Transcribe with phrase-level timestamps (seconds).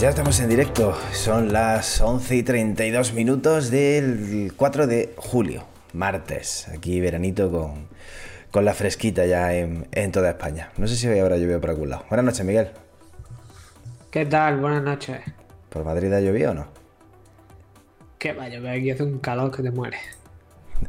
[0.00, 5.64] Pues ya estamos en directo, son las 11 y 32 minutos del 4 de julio,
[5.92, 7.89] martes, aquí veranito con,
[8.50, 10.70] con la fresquita ya en, en toda España.
[10.76, 12.04] No sé si hoy habrá llovido por algún lado.
[12.08, 12.70] Buenas noches, Miguel.
[14.10, 14.58] ¿Qué tal?
[14.58, 15.20] Buenas noches.
[15.68, 16.66] ¿Por Madrid ha llovido o no?
[18.18, 18.72] ¿Qué va a llover?
[18.78, 19.98] Aquí hace un calor que te muere.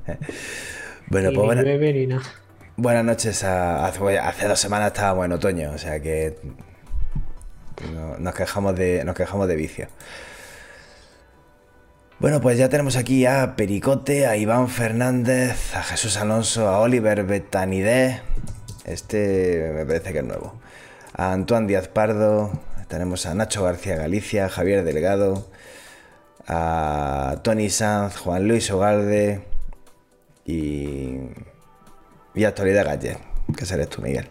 [1.08, 2.22] Bueno, pues buena- llueve ni nada.
[2.78, 3.44] buenas noches.
[3.44, 6.38] a- hace, hace dos semanas estábamos en otoño, o sea que
[7.94, 9.88] no- nos, quejamos de, nos quejamos de vicio.
[12.22, 17.24] Bueno, pues ya tenemos aquí a Pericote, a Iván Fernández, a Jesús Alonso, a Oliver
[17.24, 18.22] Betanidé.
[18.86, 20.54] Este me parece que es nuevo.
[21.16, 22.52] A Antoine Díaz Pardo,
[22.90, 25.50] tenemos a Nacho García Galicia, Javier Delgado,
[26.46, 29.42] a Tony Sanz, Juan Luis Ogalde
[30.46, 31.22] y,
[32.36, 33.18] y Actualidad Gallet,
[33.58, 34.28] que serás tú, Miguel.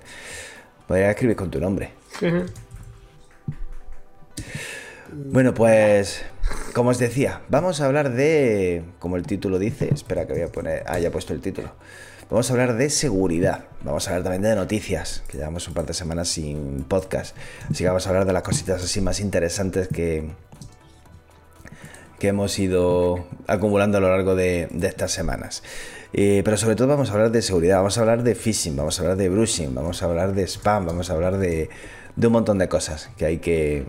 [0.86, 1.90] Podrías escribir con tu nombre.
[5.12, 6.24] Bueno, pues
[6.74, 10.48] como os decía, vamos a hablar de, como el título dice, espera que voy a
[10.48, 11.70] poner, haya puesto el título.
[12.30, 15.84] Vamos a hablar de seguridad, vamos a hablar también de noticias, que llevamos un par
[15.86, 17.36] de semanas sin podcast.
[17.68, 20.30] Así que vamos a hablar de las cositas así más interesantes que,
[22.20, 25.64] que hemos ido acumulando a lo largo de, de estas semanas.
[26.12, 28.98] Eh, pero sobre todo vamos a hablar de seguridad, vamos a hablar de phishing, vamos
[28.98, 31.68] a hablar de brushing, vamos a hablar de spam, vamos a hablar de,
[32.14, 33.86] de un montón de cosas que hay que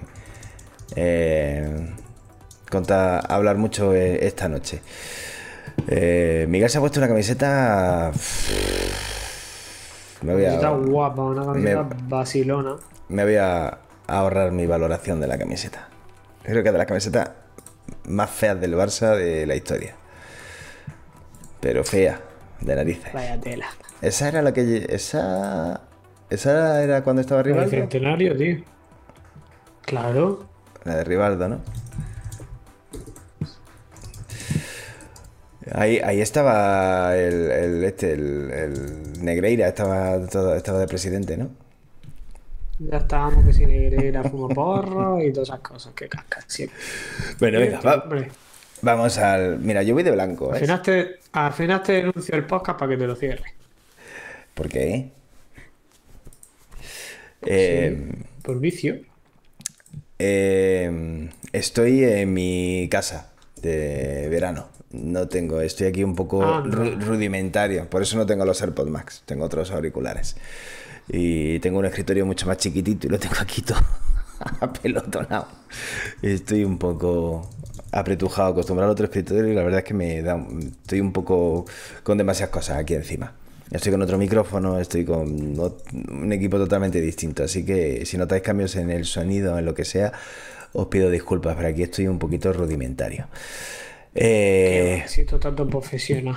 [0.95, 1.93] eh,
[2.71, 4.81] contar, hablar mucho eh, esta noche.
[5.87, 8.11] Eh, Miguel se ha puesto una camiseta...
[10.23, 12.75] Me voy a, guapa, una camiseta me- vacilona.
[13.09, 15.89] me voy a ahorrar mi valoración de la camiseta.
[16.43, 17.31] Creo que es de las camisetas
[18.07, 19.95] más feas del Barça de la historia.
[21.59, 22.19] Pero fea,
[22.59, 23.11] de narices.
[23.13, 23.65] Vaya tela.
[24.01, 24.85] Esa era la que.
[24.89, 25.81] Esa.
[26.29, 27.69] Esa era cuando estaba El Rivaldo.
[27.71, 28.63] centenario, tío.
[29.83, 30.45] Claro.
[30.83, 31.61] La de Rivaldo, ¿no?
[35.73, 41.49] Ahí, ahí estaba el, el este, el, el Negreira, estaba, todo- estaba de presidente, ¿no?
[42.79, 46.77] Ya estábamos que si Negreira fuma porro y todas esas cosas que cascas siempre.
[47.39, 48.05] Bueno, venga, va-
[48.81, 49.59] vamos al.
[49.59, 52.91] Mira, yo voy de blanco, al final, te, al final te denuncio el podcast para
[52.91, 53.53] que te lo cierre.
[54.55, 55.11] ¿Por qué?
[57.45, 58.11] Eh,
[58.43, 58.99] Por vicio.
[60.19, 63.31] eh, estoy en mi casa
[63.61, 64.69] de verano.
[64.93, 66.71] No tengo, estoy aquí un poco Ah, no.
[66.83, 67.89] ru- rudimentario.
[67.89, 70.35] Por eso no tengo los AirPods Max, tengo otros auriculares.
[71.07, 73.79] Y tengo un escritorio mucho más chiquitito y lo tengo aquí todo
[74.59, 75.47] apelotonado.
[76.21, 77.49] Estoy un poco
[77.91, 80.45] apretujado, acostumbrado a otro escritorio y la verdad es que me da,
[80.81, 81.65] estoy un poco
[82.03, 83.33] con demasiadas cosas aquí encima.
[83.71, 88.75] Estoy con otro micrófono, estoy con un equipo totalmente distinto, así que si notáis cambios
[88.75, 90.11] en el sonido, en lo que sea,
[90.73, 93.27] os pido disculpas, pero aquí estoy un poquito rudimentario.
[94.13, 96.35] Eh, Siento tanto profesional.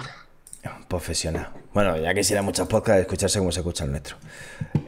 [0.88, 1.48] profesional.
[1.72, 4.16] Bueno, ya quisiera muchos podcasts escucharse como se escucha el nuestro.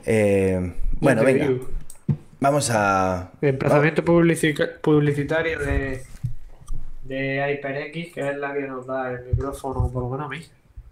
[0.04, 1.48] Eh, bueno, venga,
[2.41, 3.32] vamos a...
[3.42, 6.04] Emplazamiento publici- publicitario de,
[7.04, 10.44] de HyperX, que es la que nos da el micrófono, por lo menos a mí.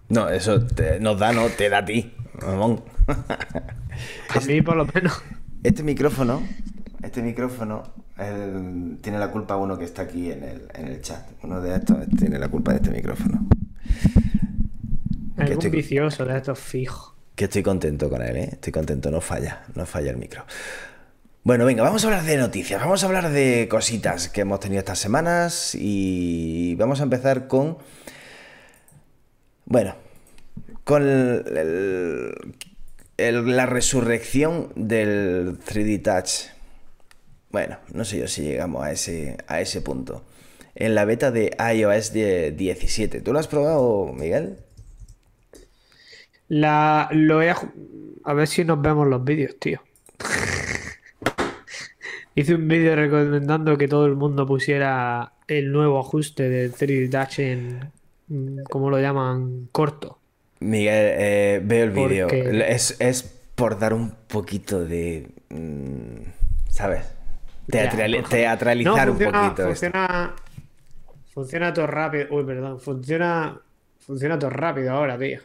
[0.09, 2.13] No, eso te- nos da, no, te da a ti,
[2.43, 2.83] mamón.
[3.07, 5.23] A mí, por lo menos.
[5.63, 6.43] Este micrófono,
[7.03, 7.85] este micrófono
[8.19, 11.27] el- tiene la culpa uno que está aquí en el, en el chat.
[11.43, 13.47] Uno de estos tiene la culpa de este micrófono.
[15.37, 17.13] Algún estoy- vicioso de estos fijos.
[17.35, 18.49] Que estoy contento con él, ¿eh?
[18.53, 20.45] Estoy contento, no falla, no falla el micro.
[21.43, 24.79] Bueno, venga, vamos a hablar de noticias, vamos a hablar de cositas que hemos tenido
[24.79, 27.77] estas semanas y vamos a empezar con...
[29.67, 29.97] Bueno,
[30.85, 32.55] con el- el-
[33.17, 36.54] el- la resurrección del 3D Touch.
[37.55, 40.25] Bueno, no sé yo si llegamos a ese, a ese punto.
[40.75, 43.21] En la beta de iOS de 17.
[43.21, 44.57] ¿Tú lo has probado, Miguel?
[46.49, 47.55] La, lo he
[48.25, 49.81] A ver si nos vemos los vídeos, tío.
[52.35, 57.39] Hice un vídeo recomendando que todo el mundo pusiera el nuevo ajuste de 3D Touch
[57.39, 57.93] en,
[58.27, 59.69] mm, ¿cómo lo llaman?
[59.71, 60.19] Corto.
[60.59, 62.27] Miguel, eh, veo el vídeo.
[62.27, 63.23] Porque- Es, es
[63.55, 65.29] por dar un poquito de.
[65.51, 66.33] mm,
[66.69, 67.15] ¿Sabes?
[67.69, 69.63] Teatrali- Ya, por- teatralizar No, un funciona, poquito.
[69.63, 69.67] esto.
[69.69, 70.35] funciona,
[71.33, 72.27] funciona todo rápido.
[72.31, 72.81] Uy, perdón.
[72.81, 73.61] Funciona,
[74.01, 75.41] funciona todo rápido ahora, tío.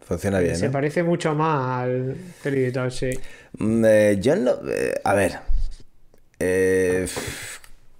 [0.00, 0.72] Funciona bien, Se ¿no?
[0.72, 3.10] parece mucho más al 3D Touch, sí.
[3.58, 4.52] Mm, eh, yo no.
[4.68, 5.38] eh, a ver.
[6.40, 7.06] eh,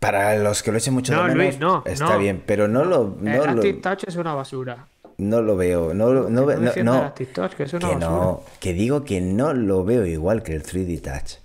[0.01, 2.19] para los que lo echen mucho No, de menos, Luis, no, está no.
[2.19, 4.87] bien, pero no lo, el no, lo, Active Touch es una basura.
[5.17, 5.95] no lo veo.
[5.95, 6.67] No, lo- no, No no, el que
[7.63, 7.99] es una que basura.
[7.99, 11.39] no, que digo que no lo veo igual que el 3D Touch.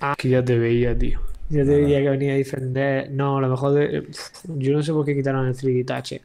[0.00, 1.20] Ah, que ya te veía, tío.
[1.48, 3.10] Ya te veía que venía a defender.
[3.10, 3.72] No, a lo mejor.
[3.74, 4.08] de-
[4.44, 6.12] Yo no sé por qué quitaron el 3D Touch.
[6.12, 6.22] eh.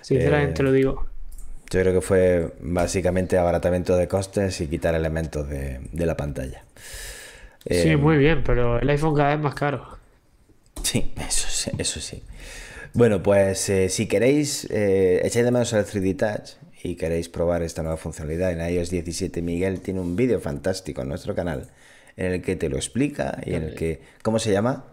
[0.00, 1.06] Sinceramente Eh, lo digo.
[1.70, 6.64] Yo creo que fue básicamente abaratamiento de costes y quitar elementos de, de la pantalla.
[7.70, 9.98] Sí, Eh, muy bien, pero el iPhone cada vez más caro.
[10.82, 11.70] Sí, eso sí.
[11.78, 12.22] Eso sí.
[12.94, 16.50] Bueno, pues eh, si queréis, eh, echáis de menos el 3D Touch
[16.82, 21.08] y queréis probar esta nueva funcionalidad en iOS 17, Miguel tiene un vídeo fantástico en
[21.08, 21.68] nuestro canal
[22.18, 24.02] en el que te lo explica y en el que...
[24.22, 24.84] ¿Cómo se llama?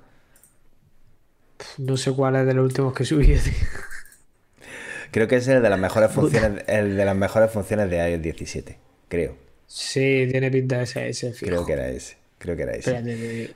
[1.79, 3.35] No sé cuál es de los últimos que subí.
[5.11, 8.21] Creo que es el de las mejores funciones, el de las mejores funciones de iOS
[8.21, 8.77] 17.
[9.07, 9.35] Creo.
[9.65, 11.47] Sí, tiene pinta de ese, ese fijo.
[11.47, 12.17] Creo que era ese.
[12.37, 12.95] Creo que era ese.
[12.95, 13.51] Espérate.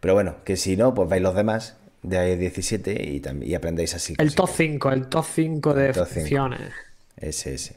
[0.00, 3.94] Pero bueno, que si no, pues vais los demás de iOS 17 y, y aprendéis
[3.94, 4.14] así.
[4.18, 6.70] El top 5, el top 5 de top funciones.
[7.16, 7.76] Ese, ese.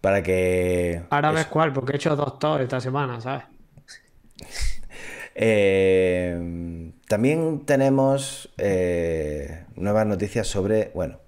[0.00, 1.02] Para que...
[1.10, 1.36] Ahora eso.
[1.36, 3.55] ves cuál, porque he hecho dos top esta semana, ¿sabes?
[5.38, 11.18] Eh, también tenemos eh, nuevas noticias sobre, bueno,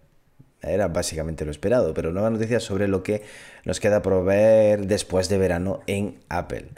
[0.62, 3.22] era básicamente lo esperado, pero nuevas noticias sobre lo que
[3.66, 6.68] nos queda por ver después de verano en Apple.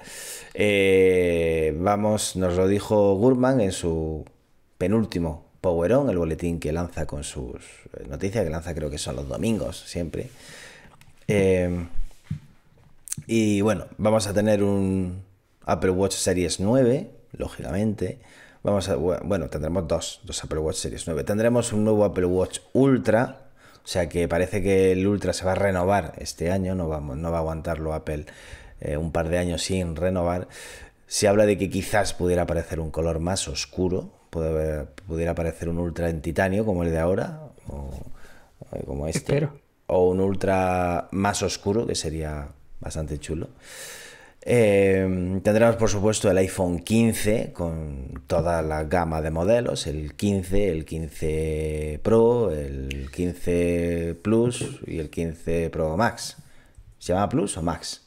[0.55, 4.25] Eh, vamos, nos lo dijo Gurman en su
[4.77, 7.63] penúltimo Power On, el boletín que lanza con sus
[8.09, 10.31] noticias, que lanza creo que son los domingos siempre.
[13.29, 15.30] Y bueno, vamos a tener un
[15.65, 18.21] Apple Watch Series 9, lógicamente.
[18.63, 21.25] Vamos a, bueno, tendremos dos, dos Apple Watch Series 9.
[21.25, 23.49] Tendremos un nuevo Apple Watch Ultra,
[23.83, 27.17] o sea que parece que el Ultra se va a renovar este año, no, vamos,
[27.17, 28.27] no va a aguantarlo Apple
[28.81, 30.49] eh, un par de años sin renovar.
[31.07, 35.79] Se habla de que quizás pudiera aparecer un color más oscuro, puede pudiera aparecer un
[35.79, 37.91] Ultra en titanio como el de ahora, o,
[38.71, 39.59] o como este Espero.
[39.87, 42.49] o un ultra más oscuro, que sería
[42.81, 43.49] bastante chulo.
[44.43, 50.71] Eh, tendremos, por supuesto, el iPhone 15 con toda la gama de modelos: el 15,
[50.71, 56.37] el 15 Pro, el 15 Plus y el 15 Pro Max.
[56.99, 58.07] ¿Se llama Plus o Max?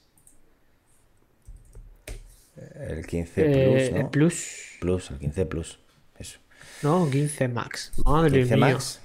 [2.80, 4.12] El 15 Eh, Plus, ¿no?
[4.12, 4.78] Plus.
[4.80, 5.80] Plus, el 15 Plus.
[6.18, 6.40] Eso.
[6.82, 7.92] No, 15 Max.
[8.06, 8.66] Madre 15 mía.
[8.74, 9.00] Max.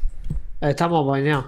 [0.61, 1.47] Estamos bañados.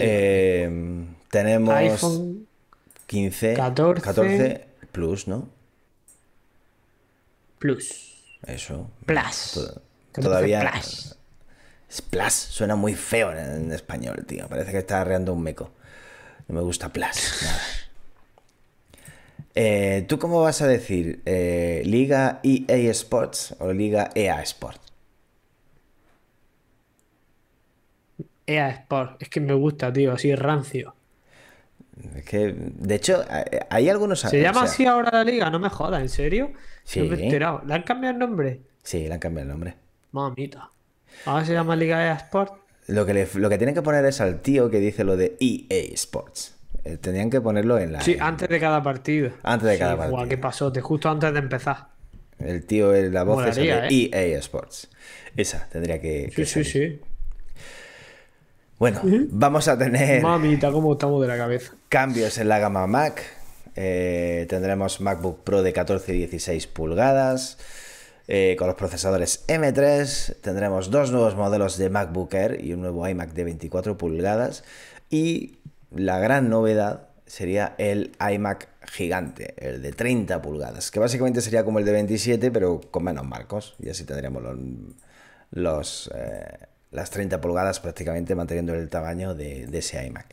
[0.00, 1.74] Eh, tenemos.
[1.74, 2.46] iPhone
[3.14, 4.02] 15, 14.
[4.02, 5.48] 14 Plus, ¿no?
[7.58, 8.38] Plus.
[8.46, 8.90] Eso.
[9.06, 9.52] Plus.
[9.54, 9.82] To-
[10.12, 10.70] 14 Todavía.
[10.72, 11.16] Plus.
[12.10, 14.48] Plus suena muy feo en, en español, tío.
[14.48, 15.70] Parece que está arreando un meco.
[16.48, 17.42] No me gusta Plus.
[17.42, 17.60] nada.
[19.54, 21.22] Eh, ¿Tú cómo vas a decir?
[21.24, 24.80] eh, ¿Liga EA Sports o Liga EA Sports?
[28.46, 29.22] EA Sport.
[29.22, 30.94] Es que me gusta, tío, así rancio.
[32.16, 34.20] Es que, de hecho, eh, hay algunos.
[34.20, 35.48] ¿Se o llama sea, así ahora la liga?
[35.50, 36.52] No me jodas, ¿en serio?
[36.84, 37.00] Sí.
[37.00, 37.62] No me he enterado.
[37.66, 38.60] ¿Le han cambiado el nombre?
[38.82, 39.74] Sí, le han cambiado el nombre.
[40.12, 40.70] Mamita.
[41.26, 42.52] Ahora se llama Liga EA Sport.
[42.88, 45.36] Lo que, le- lo que tienen que poner es al tío que dice lo de
[45.40, 46.56] EA Sports.
[46.84, 48.00] Eh, tendrían que ponerlo en la.
[48.00, 49.30] Sí, en- antes de cada partido.
[49.42, 50.28] Antes de Sí, cada guau, partido.
[50.28, 51.88] qué pasote, justo antes de empezar.
[52.40, 53.68] El tío, la voz es de
[54.12, 54.90] EA Sports.
[55.36, 56.26] Esa tendría que.
[56.30, 57.00] Sí, que sí, salir.
[57.00, 57.00] sí.
[58.78, 59.00] Bueno,
[59.30, 61.72] vamos a tener Mamita, cómo estamos de la cabeza.
[61.88, 63.22] cambios en la gama Mac.
[63.76, 67.58] Eh, tendremos MacBook Pro de 14 y 16 pulgadas.
[68.26, 70.36] eh, con los procesadores M3.
[70.40, 74.64] Tendremos dos nuevos modelos de MacBook Air y un nuevo iMac de 24 pulgadas.
[75.10, 75.58] Y
[75.94, 81.78] la gran novedad sería el iMac gigante, el de 30 pulgadas, que básicamente sería como
[81.78, 83.74] el de 27, pero con menos marcos.
[83.78, 84.56] Y así tendríamos los,
[85.50, 90.26] los, eh, las 30 pulgadas prácticamente manteniendo el tamaño de, ese iMac.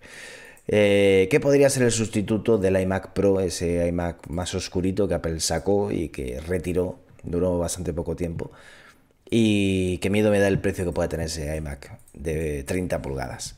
[0.68, 5.40] Eh, ¿Qué podría ser el sustituto del iMac Pro, ese iMac más oscurito que Apple
[5.40, 7.00] sacó y que retiró?
[7.24, 8.52] Duró bastante poco tiempo.
[9.30, 13.56] Y qué miedo me da el precio que puede tener ese iMac de 30 pulgadas.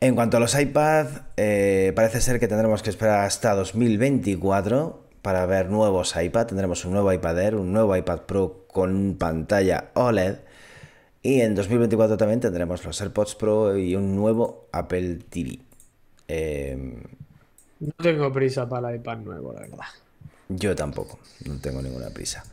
[0.00, 1.06] En cuanto a los iPad,
[1.36, 6.46] eh, parece ser que tendremos que esperar hasta 2024 para ver nuevos iPad.
[6.46, 10.38] Tendremos un nuevo iPad Air, un nuevo iPad Pro con pantalla OLED.
[11.22, 15.60] Y en 2024 también tendremos los AirPods Pro y un nuevo Apple TV.
[16.28, 16.76] Eh,
[17.80, 19.86] No tengo prisa para el iPad nuevo, la verdad.
[20.48, 22.44] yo tampoco, no tengo ninguna prisa.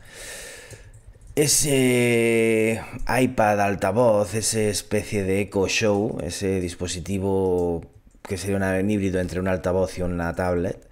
[1.36, 7.82] Ese iPad altavoz, esa especie de Echo Show, ese dispositivo
[8.22, 10.88] que sería un híbrido entre un altavoz y una tablet,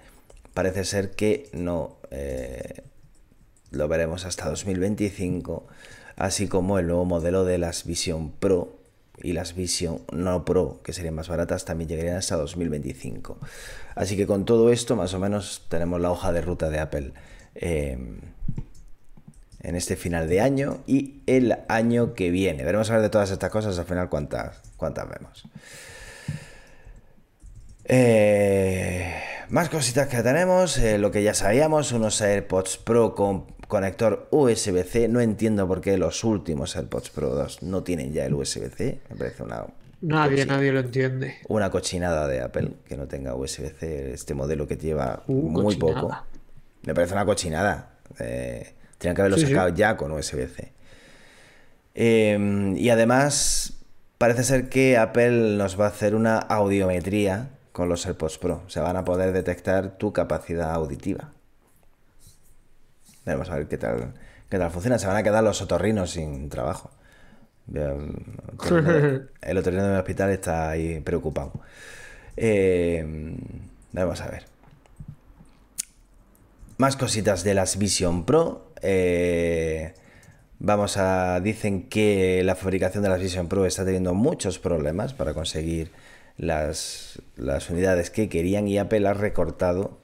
[0.54, 2.82] parece ser que no eh,
[3.70, 5.66] lo veremos hasta 2025,
[6.18, 8.76] así como el nuevo modelo de las Vision Pro
[9.22, 13.38] y las Vision no Pro, que serían más baratas, también llegarían hasta 2025.
[13.94, 17.12] Así que con todo esto, más o menos, tenemos la hoja de ruta de Apple.
[17.54, 17.98] Eh,
[19.60, 22.64] en este final de año y el año que viene.
[22.64, 25.44] Veremos a ver de todas estas cosas al final cuántas, cuántas vemos.
[27.84, 29.14] Eh,
[29.48, 35.08] más cositas que tenemos, eh, lo que ya sabíamos, unos AirPods Pro con conector USB-C.
[35.08, 39.00] No entiendo por qué los últimos AirPods Pro 2 no tienen ya el USB-C.
[39.10, 39.66] Me parece una...
[40.00, 41.36] Nadie, nadie lo entiende.
[41.48, 46.10] Una cochinada de Apple que no tenga USB-C, este modelo que lleva uh, muy poco.
[46.82, 47.98] Me parece una cochinada.
[48.18, 50.72] Eh, Tenían que haberlo sacado ya con USB-C.
[51.94, 53.74] Em, y además,
[54.18, 58.62] parece ser que Apple nos va a hacer una audiometría con los AirPods Pro.
[58.66, 61.32] Se van a poder detectar tu capacidad auditiva.
[63.34, 64.14] Vamos a ver qué tal,
[64.48, 64.98] qué tal funciona.
[64.98, 66.90] Se van a quedar los otorrinos sin trabajo.
[67.72, 71.52] El otorrino de mi hospital está ahí preocupado.
[72.36, 73.36] Em,
[73.92, 74.44] vamos a ver.
[76.78, 78.72] Más cositas de las Vision Pro.
[78.82, 79.94] Eh,
[80.58, 81.40] vamos a.
[81.40, 85.90] Dicen que la fabricación de las Vision Pro está teniendo muchos problemas para conseguir
[86.38, 87.20] las,
[87.68, 89.98] unidades que querían y Apple ha recortado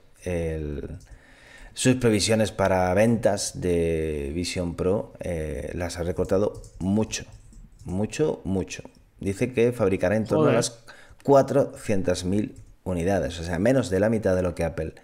[1.74, 5.12] sus previsiones para ventas de Vision Pro.
[5.20, 7.24] Eh, las ha recortado mucho,
[7.84, 8.82] mucho, mucho.
[9.20, 10.84] Dice que fabricará en torno a las
[11.24, 12.52] 400.000
[12.84, 14.94] unidades, o sea, menos de la mitad de lo que Apple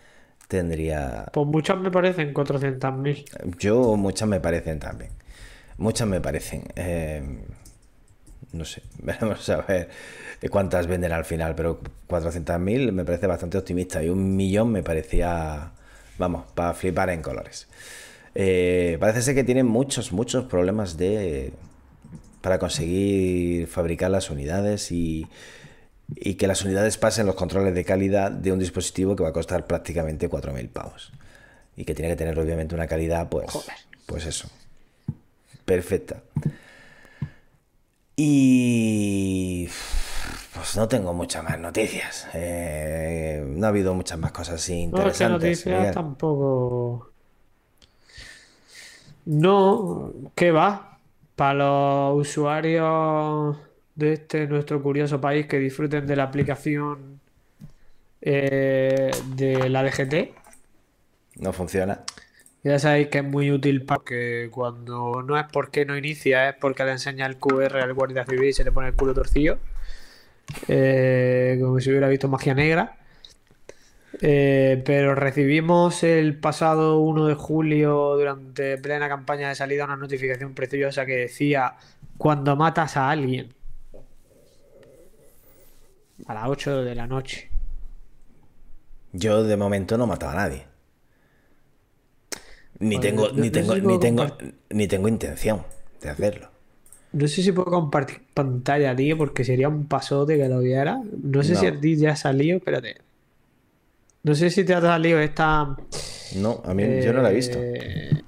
[0.48, 1.26] tendría...
[1.32, 3.56] Pues muchas me parecen 400.000.
[3.58, 5.12] Yo muchas me parecen también.
[5.78, 6.64] Muchas me parecen.
[6.76, 7.22] Eh,
[8.52, 9.88] no sé, veremos a ver
[10.50, 15.72] cuántas venden al final, pero 400.000 me parece bastante optimista y un millón me parecía,
[16.20, 17.66] vamos, para flipar en colores.
[18.36, 21.52] Eh, parece ser que tienen muchos, muchos problemas de
[22.40, 25.26] para conseguir fabricar las unidades y,
[26.14, 29.32] y que las unidades pasen los controles de calidad de un dispositivo que va a
[29.32, 31.12] costar prácticamente 4.000 pavos.
[31.76, 33.46] Y que tiene que tener obviamente una calidad, pues,
[34.06, 34.48] pues eso,
[35.64, 36.22] perfecta.
[38.16, 39.68] Y
[40.54, 42.28] pues no tengo muchas más noticias.
[42.34, 45.66] Eh, no ha habido muchas más cosas interesantes.
[45.66, 47.10] No, noticias tampoco.
[49.26, 50.98] No, ¿qué va?
[51.36, 53.56] Para los usuarios
[53.94, 57.20] de este nuestro curioso país que disfruten de la aplicación
[58.20, 60.34] eh, de la DGT.
[61.36, 62.02] No funciona.
[62.62, 66.84] Ya sabéis que es muy útil porque cuando no es porque no inicia, es porque
[66.84, 69.58] le enseña el QR al guardia civil y se le pone el culo torcido.
[70.68, 72.96] Eh, como si hubiera visto magia negra.
[74.22, 80.54] Eh, pero recibimos el pasado 1 de julio, durante plena campaña de salida, una notificación
[80.54, 81.76] preciosa que decía:
[82.18, 83.54] Cuando matas a alguien,
[86.26, 87.50] a las 8 de la noche.
[89.12, 90.66] Yo de momento no mataba a nadie.
[92.78, 94.26] Ni tengo, ni tengo, ni tengo,
[94.70, 95.64] ni tengo intención
[96.00, 96.49] de hacerlo.
[97.12, 101.00] No sé si puedo compartir pantalla, tío, porque sería un pasote que lo viera.
[101.22, 102.98] No sé si a ti ya ha salido, espérate.
[104.22, 105.76] No sé si te ha salido esta.
[106.36, 107.58] No, a mí yo no la he visto.
[107.60, 108.22] Eh,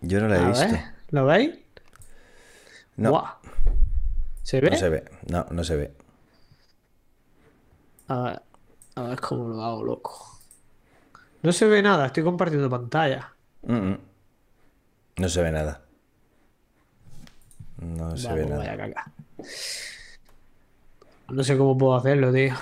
[0.00, 0.74] yo no la he visto.
[1.10, 1.58] ¿Lo veis?
[2.96, 3.24] No.
[4.42, 4.70] ¿Se ve?
[4.70, 5.92] No se ve, no, no se ve.
[8.08, 8.42] A ver,
[8.94, 10.40] a ver cómo lo hago, loco.
[11.42, 13.32] No se ve nada, estoy compartiendo pantalla.
[13.62, 15.81] No se ve nada.
[17.82, 19.12] No se ve nada.
[21.28, 22.54] No sé cómo puedo hacerlo, tío.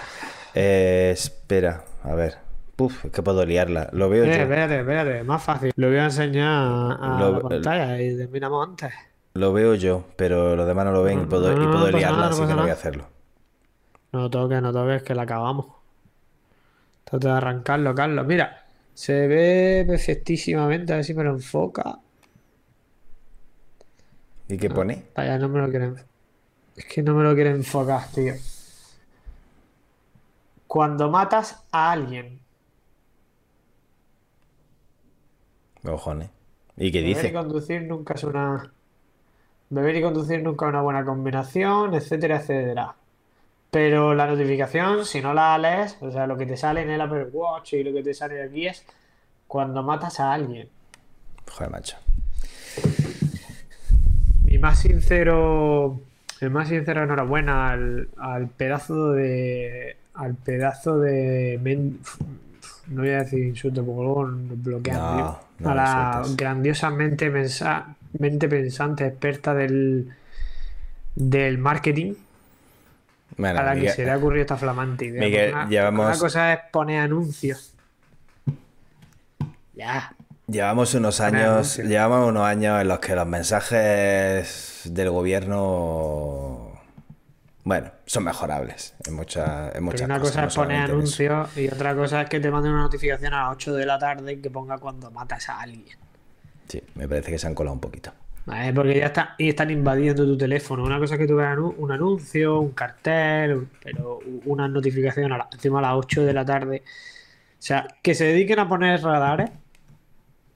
[0.54, 2.38] Eh, espera, a ver.
[2.76, 3.90] Puf, es que puedo liarla.
[3.92, 4.42] Lo veo eh, yo.
[4.42, 5.72] Espérate, espérate, más fácil.
[5.76, 8.92] Lo voy a enseñar a la pantalla y terminamos antes.
[9.34, 11.50] Lo veo yo, pero los demás no lo ven y puedo,
[11.90, 13.06] liarla, así que no voy a hacerlo.
[14.12, 15.66] No toques, no toques, que la acabamos.
[17.04, 18.26] Trata de arrancarlo, Carlos.
[18.26, 21.98] Mira, se ve perfectísimamente, a ver si me lo enfoca.
[24.50, 25.04] ¿Y qué pone?
[25.14, 25.96] Vaya, no me lo quieren.
[26.76, 28.34] Es que no me lo quieren enfocar, tío.
[30.66, 32.40] Cuando matas a alguien.
[35.84, 36.30] Cojones.
[36.76, 37.32] ¿Y qué dice?
[37.32, 38.72] conducir nunca es una.
[39.68, 42.96] Beber y conducir nunca es una buena combinación, etcétera, etcétera.
[43.70, 47.00] Pero la notificación, si no la lees, o sea, lo que te sale en el
[47.00, 48.84] Apple Watch y lo que te sale aquí es
[49.46, 50.68] cuando matas a alguien.
[51.48, 51.96] Joder, macho.
[54.60, 56.00] Más sincero.
[56.40, 59.96] El más sincero enhorabuena al, al pedazo de.
[60.14, 61.58] Al pedazo de.
[61.62, 61.98] men-
[62.88, 64.96] no voy a decir insulto porque luego nos bloquean.
[64.96, 65.38] No, tío.
[65.60, 70.10] no a la grandiosamente mensa- mente pensante, experta del.
[71.14, 72.14] del marketing.
[73.36, 75.20] Bueno, a la que se le ha ocurrido esta flamante idea.
[75.22, 77.72] Miguel, Porque una, llevamos- una cosa es poner anuncios.
[79.74, 80.14] Ya.
[80.50, 86.72] Llevamos unos años, llevamos unos años en los que los mensajes del gobierno,
[87.64, 90.32] bueno, son mejorables en muchas, en muchas Pero una cosas.
[90.32, 93.44] cosa no es poner anuncios y otra cosa es que te manden una notificación a
[93.44, 95.96] las 8 de la tarde que ponga cuando matas a alguien.
[96.68, 98.12] Sí, me parece que se han colado un poquito.
[98.74, 100.82] Porque ya está, y están invadiendo tu teléfono.
[100.82, 105.48] Una cosa es que tú veas un anuncio, un cartel, pero una notificación a la-
[105.52, 106.82] encima a las 8 de la tarde.
[106.82, 109.50] O sea, que se dediquen a poner radares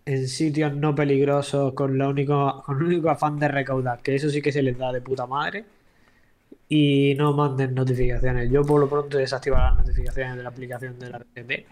[0.06, 4.28] en sitios no peligrosos con, lo único, con el único afán de recaudar, que eso
[4.28, 5.64] sí que se les da de puta madre.
[6.68, 8.50] Y no manden notificaciones.
[8.50, 11.66] Yo por lo pronto desactivo las notificaciones de la aplicación de la RTP.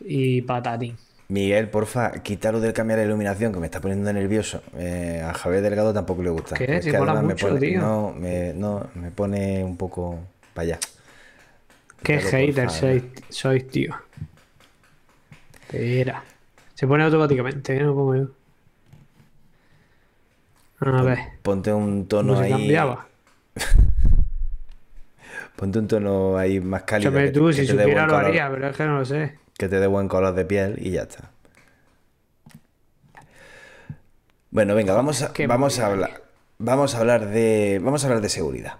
[0.00, 0.96] Y patatín.
[1.28, 4.62] Miguel, porfa, quítalo del cambiar la iluminación, que me está poniendo nervioso.
[4.76, 6.56] Eh, a Javier Delgado tampoco le gusta.
[6.56, 6.76] ¿Qué?
[6.76, 7.80] Es que mola me pone- tío.
[7.80, 10.20] No me, no, me pone un poco
[10.54, 10.78] para allá.
[12.02, 12.70] Qué hater porfa.
[12.70, 13.94] sois, sois, tío.
[15.62, 16.22] Espera.
[16.78, 17.82] Se pone automáticamente, ¿eh?
[17.82, 18.28] No como yo.
[20.80, 21.18] A ver.
[21.42, 22.52] Ponte un tono ¿Cómo se ahí.
[22.52, 23.08] cambiaba?
[25.56, 27.10] Ponte un tono ahí más cálido.
[27.10, 28.26] Chame que te- tú, que si supiera lo color.
[28.26, 29.40] haría, pero es que no lo sé.
[29.58, 31.32] que te dé buen color de piel y ya está.
[34.52, 36.22] Bueno, venga, vamos a, vamos a hablar.
[36.58, 37.80] Vamos a hablar de.
[37.82, 38.74] Vamos a hablar de seguridad.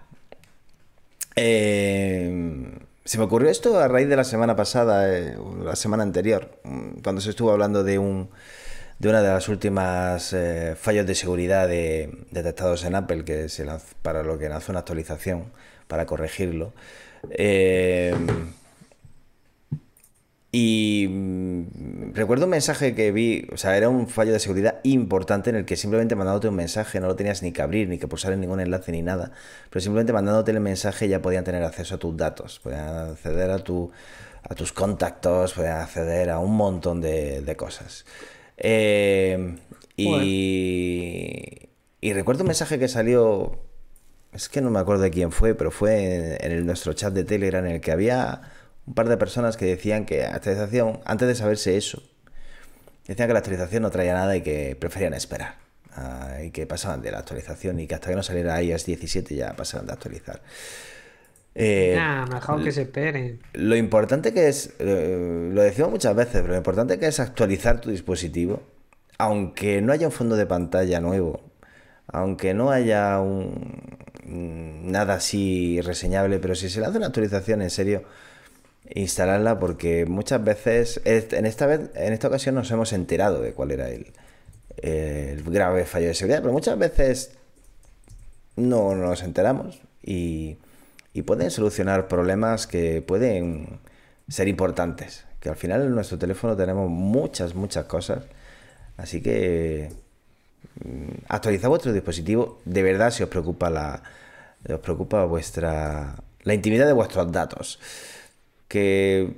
[1.35, 2.78] Eh,
[3.09, 6.59] se me ocurrió esto a raíz de la semana pasada, eh, la semana anterior,
[7.03, 8.29] cuando se estuvo hablando de un
[8.99, 13.65] de una de las últimas eh, fallos de seguridad de- detectados en Apple, que se
[13.65, 15.45] lanz- para lo que lanzó una actualización
[15.87, 16.71] para corregirlo.
[17.31, 18.13] Eh,
[20.51, 25.49] y mm, recuerdo un mensaje que vi, o sea, era un fallo de seguridad importante
[25.51, 28.07] en el que simplemente mandándote un mensaje no lo tenías ni que abrir, ni que
[28.07, 29.31] pulsar en ningún enlace ni nada,
[29.69, 33.59] pero simplemente mandándote el mensaje ya podían tener acceso a tus datos, podían acceder a,
[33.59, 33.91] tu,
[34.43, 38.05] a tus contactos, podían acceder a un montón de, de cosas.
[38.57, 39.55] Eh,
[39.97, 41.69] y,
[42.01, 43.59] y recuerdo un mensaje que salió,
[44.33, 47.13] es que no me acuerdo de quién fue, pero fue en, en el- nuestro chat
[47.13, 48.41] de Telegram en el que había
[48.89, 52.03] un par de personas que decían que la actualización, antes de saberse eso,
[53.07, 55.55] decían que la actualización no traía nada y que preferían esperar.
[55.95, 59.35] ah, y que pasaban de la actualización y que hasta que no saliera iOS 17
[59.35, 60.41] ya pasaban de actualizar.
[61.55, 63.41] Eh, Nah, mejor que se esperen.
[63.53, 67.81] lo importante que es, eh, lo decimos muchas veces, pero lo importante que es actualizar
[67.81, 68.61] tu dispositivo,
[69.17, 71.41] aunque no haya un fondo de pantalla nuevo,
[72.07, 77.69] aunque no haya un, nada así reseñable, pero si se le hace una actualización en
[77.71, 78.03] serio,
[78.89, 83.71] instalarla porque muchas veces, en esta vez, en esta ocasión nos hemos enterado de cuál
[83.71, 84.11] era el,
[85.45, 87.31] grave fallo de seguridad, pero muchas veces
[88.55, 90.57] no nos enteramos y,
[91.13, 93.79] y pueden solucionar problemas que pueden
[94.29, 95.25] ser importantes.
[95.39, 98.23] Que al final en nuestro teléfono tenemos muchas, muchas cosas.
[98.97, 99.91] Así que
[100.83, 102.61] mm, actualizad vuestro dispositivo.
[102.65, 104.03] De verdad, si os preocupa la,
[104.67, 107.79] os preocupa vuestra la intimidad de vuestros datos.
[108.69, 109.33] Que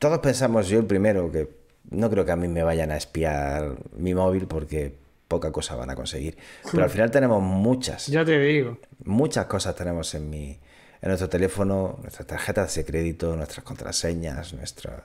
[0.00, 1.48] todos pensamos, yo el primero, que
[1.90, 4.92] no creo que a mí me vayan a espiar mi móvil porque
[5.28, 6.36] poca cosa van a conseguir.
[6.72, 8.78] Pero al final tenemos muchas Ya te digo.
[9.04, 10.58] muchas cosas tenemos en mi
[11.02, 15.04] en nuestro teléfono, nuestras tarjetas de crédito, nuestras contraseñas, nuestra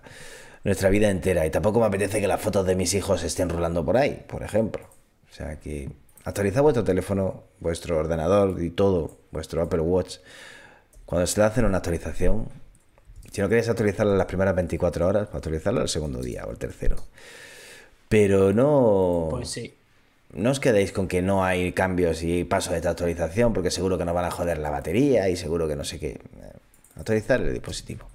[0.63, 3.83] nuestra vida entera y tampoco me apetece que las fotos de mis hijos estén rolando
[3.85, 4.83] por ahí, por ejemplo.
[5.29, 5.89] O sea que
[6.23, 10.17] actualizad vuestro teléfono, vuestro ordenador y todo, vuestro Apple Watch.
[11.05, 12.47] Cuando se le hacen una actualización,
[13.31, 16.51] si no queréis actualizarla en las primeras 24 horas, para actualizarla el segundo día o
[16.51, 16.97] el tercero.
[18.07, 19.73] Pero no Pues sí.
[20.33, 23.97] no os quedéis con que no hay cambios y paso de esta actualización porque seguro
[23.97, 26.19] que nos van a joder la batería y seguro que no sé qué.
[26.95, 28.05] Actualizar el dispositivo.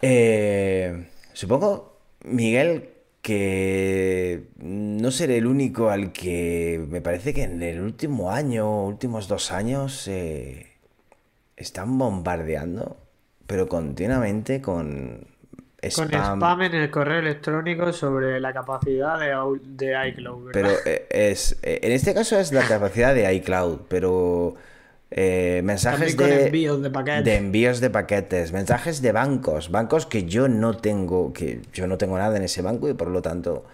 [0.00, 2.90] Eh, supongo, Miguel,
[3.22, 9.28] que no seré el único al que me parece que en el último año, últimos
[9.28, 10.71] dos años, eh,
[11.62, 12.96] están bombardeando,
[13.46, 15.26] pero continuamente con
[15.94, 20.52] Con spam en el correo electrónico sobre la capacidad de, iCloud, ¿verdad?
[20.52, 24.56] Pero eh, es, eh, en este caso es la capacidad de iCloud, pero
[25.14, 27.24] eh, mensajes de, envíos de paquetes.
[27.24, 31.98] de envíos de paquetes, mensajes de bancos, bancos que yo no tengo, que yo no
[31.98, 33.66] tengo nada en ese banco y por lo tanto,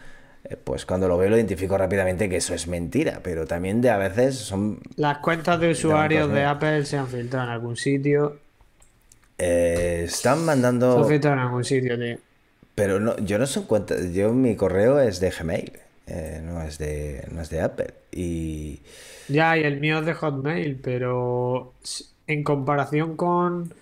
[0.65, 3.99] pues cuando lo veo lo identifico rápidamente que eso es mentira, pero también de a
[3.99, 8.43] veces son Las cuentas de usuarios de Apple se han filtrado en algún sitio.
[9.39, 10.45] eh, están
[10.91, 12.19] Se han mandando, filtrado en algún sitio, tío.
[12.75, 15.73] pero no, yo no son cuentas, yo mi correo es de Gmail,
[16.07, 18.81] eh, no es de, no es de Apple y
[19.27, 21.75] Ya, y el mío es de Hotmail, pero
[22.27, 23.75] en comparación con,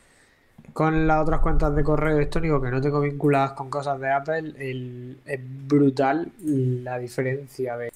[0.76, 5.16] con las otras cuentas de correo electrónico que no tengo vinculadas con cosas de Apple,
[5.24, 7.90] es brutal la diferencia de...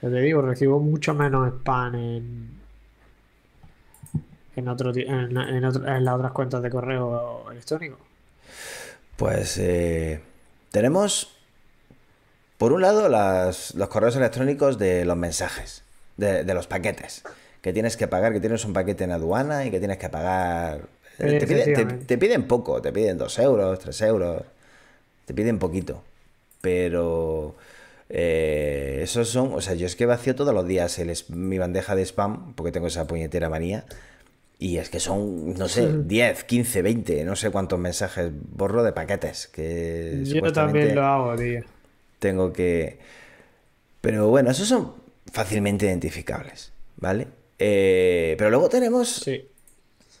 [0.00, 2.50] Yo te digo, recibo mucho menos spam en,
[4.54, 7.98] en, otro, en, en las otras cuentas de correo electrónico.
[9.16, 10.20] Pues eh,
[10.70, 11.36] tenemos,
[12.56, 15.82] por un lado, las- los correos electrónicos de los mensajes,
[16.16, 17.24] de los paquetes,
[17.62, 20.82] que tienes que pagar, que tienes un paquete en aduana y que tienes que pagar...
[21.18, 22.06] eh, Te piden, te- Efectivamente.
[22.06, 24.42] te piden poco, te piden dos euros, tres euros,
[25.26, 26.02] te piden poquito,
[26.60, 27.56] pero...
[28.10, 31.94] eh, esos son, o sea, yo es que vacío todos los días el mi bandeja
[31.96, 33.84] de spam, porque tengo esa puñetera manía,
[34.58, 38.92] y es que son, no sé, 10, 15, 20, no sé cuántos mensajes borro de
[38.92, 41.60] paquetes que Yo también lo hago, tío.
[42.18, 42.98] tengo que...
[44.00, 44.94] Pero bueno, esos son
[45.32, 47.28] fácilmente identificables, ¿vale?
[47.58, 49.51] Eh, pero luego tenemos Sí.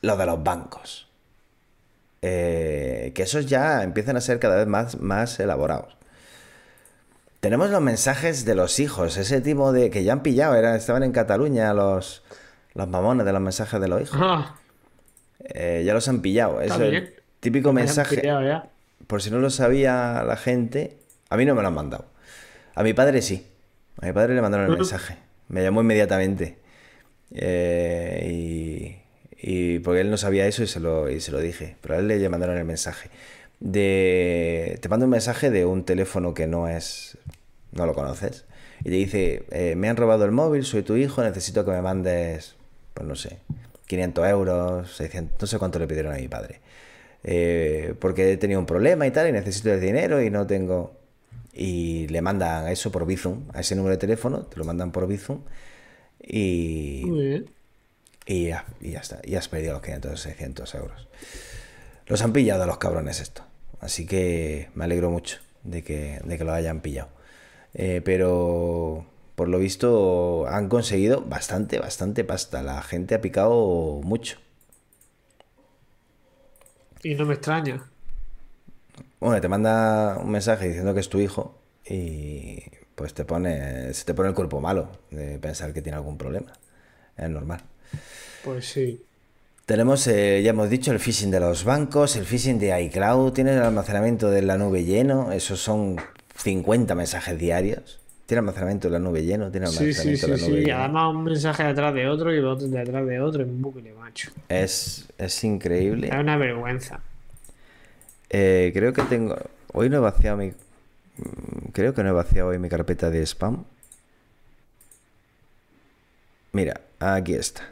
[0.02, 1.08] Los de los bancos.
[2.20, 5.96] Eh, que esos ya empiezan a ser cada vez más, más elaborados.
[7.40, 11.10] Tenemos los mensajes de los hijos, ese tipo de que ya han pillado, estaban en
[11.10, 12.22] Cataluña los,
[12.74, 14.18] los mamones de los mensajes de los hijos.
[14.22, 14.54] Ah,
[15.40, 16.60] Eh, ya los han pillado.
[16.60, 18.18] Es el típico me mensaje.
[18.18, 18.68] pillado.
[19.08, 20.98] Por si no lo sabía la gente,
[21.30, 22.04] a mí no me lo han mandado.
[22.76, 23.44] A mi padre sí.
[24.00, 25.16] A mi padre le mandaron el mensaje.
[25.48, 26.58] Me llamó inmediatamente.
[27.32, 29.01] Eh, y,
[29.42, 31.76] y porque él no sabía eso y se lo, y se lo dije.
[31.80, 33.10] Pero a él le mandaron el mensaje.
[33.60, 37.18] De, te mando un mensaje de un teléfono que no es.
[37.72, 38.44] No lo conoces.
[38.80, 41.82] Y te dice: eh, Me han robado el móvil, soy tu hijo, necesito que me
[41.82, 42.54] mandes.
[42.94, 43.38] Pues no sé.
[43.86, 45.40] 500 euros, 600.
[45.40, 46.60] No sé cuánto le pidieron a mi padre
[47.24, 50.92] eh, porque he tenido un problema y tal, y necesito el dinero y no tengo.
[51.52, 55.06] Y le mandan eso por Bizum, a ese número de teléfono, te lo mandan por
[55.06, 55.40] Bizum
[56.18, 57.50] y, Muy bien.
[58.26, 61.08] Y, ya, y ya está, y has perdido los 500 o 600 euros.
[62.06, 63.42] Los han pillado los cabrones esto,
[63.80, 67.08] así que me alegro mucho de que, de que lo hayan pillado.
[67.74, 72.62] Eh, pero por lo visto han conseguido bastante, bastante pasta.
[72.62, 74.38] La gente ha picado mucho.
[77.02, 77.84] Y no me extraña.
[79.20, 82.62] Bueno, te manda un mensaje diciendo que es tu hijo y
[82.94, 86.52] pues te pone, se te pone el cuerpo malo de pensar que tiene algún problema.
[87.16, 87.62] Es normal.
[88.44, 89.02] Pues sí.
[89.66, 93.52] Tenemos, eh, ya hemos dicho, el phishing de los bancos, el phishing de iCloud, tiene
[93.54, 95.96] el almacenamiento de la nube lleno, esos son
[96.36, 98.00] 50 mensajes diarios.
[98.26, 100.64] Tiene almacenamiento de la nube lleno, tiene sí, almacenamiento sí, de la nube sí.
[100.66, 100.78] lleno.
[100.78, 104.30] Además, un mensaje detrás de otro y otro detrás de otro en bucle, macho.
[104.48, 106.08] Es, es increíble.
[106.08, 107.00] Es una vergüenza.
[108.30, 109.36] Eh, creo que tengo.
[109.72, 110.52] Hoy no he vaciado mi.
[111.72, 113.64] Creo que no he vaciado hoy mi carpeta de spam.
[116.52, 117.62] Mira, aquí está.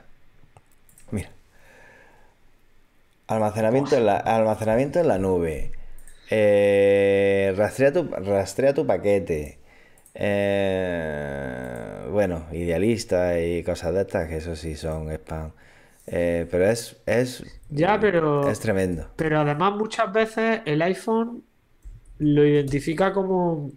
[1.11, 1.31] Mira.
[3.27, 5.73] Almacenamiento en la, almacenamiento en la nube.
[6.31, 9.59] Eh, rastrea, tu, rastrea tu paquete.
[10.15, 15.53] Eh, bueno, idealista y cosas de estas, que eso sí son spam.
[16.07, 18.51] Eh, pero es, es, Ya, pero.
[18.51, 19.07] es tremendo.
[19.17, 21.45] Pero además, muchas veces el iPhone
[22.19, 23.71] lo identifica como,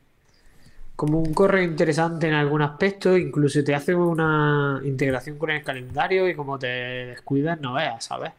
[0.95, 6.29] como un correo interesante en algún aspecto, incluso te hace una integración con el calendario
[6.29, 8.31] y como te descuidas, no veas, ¿sabes?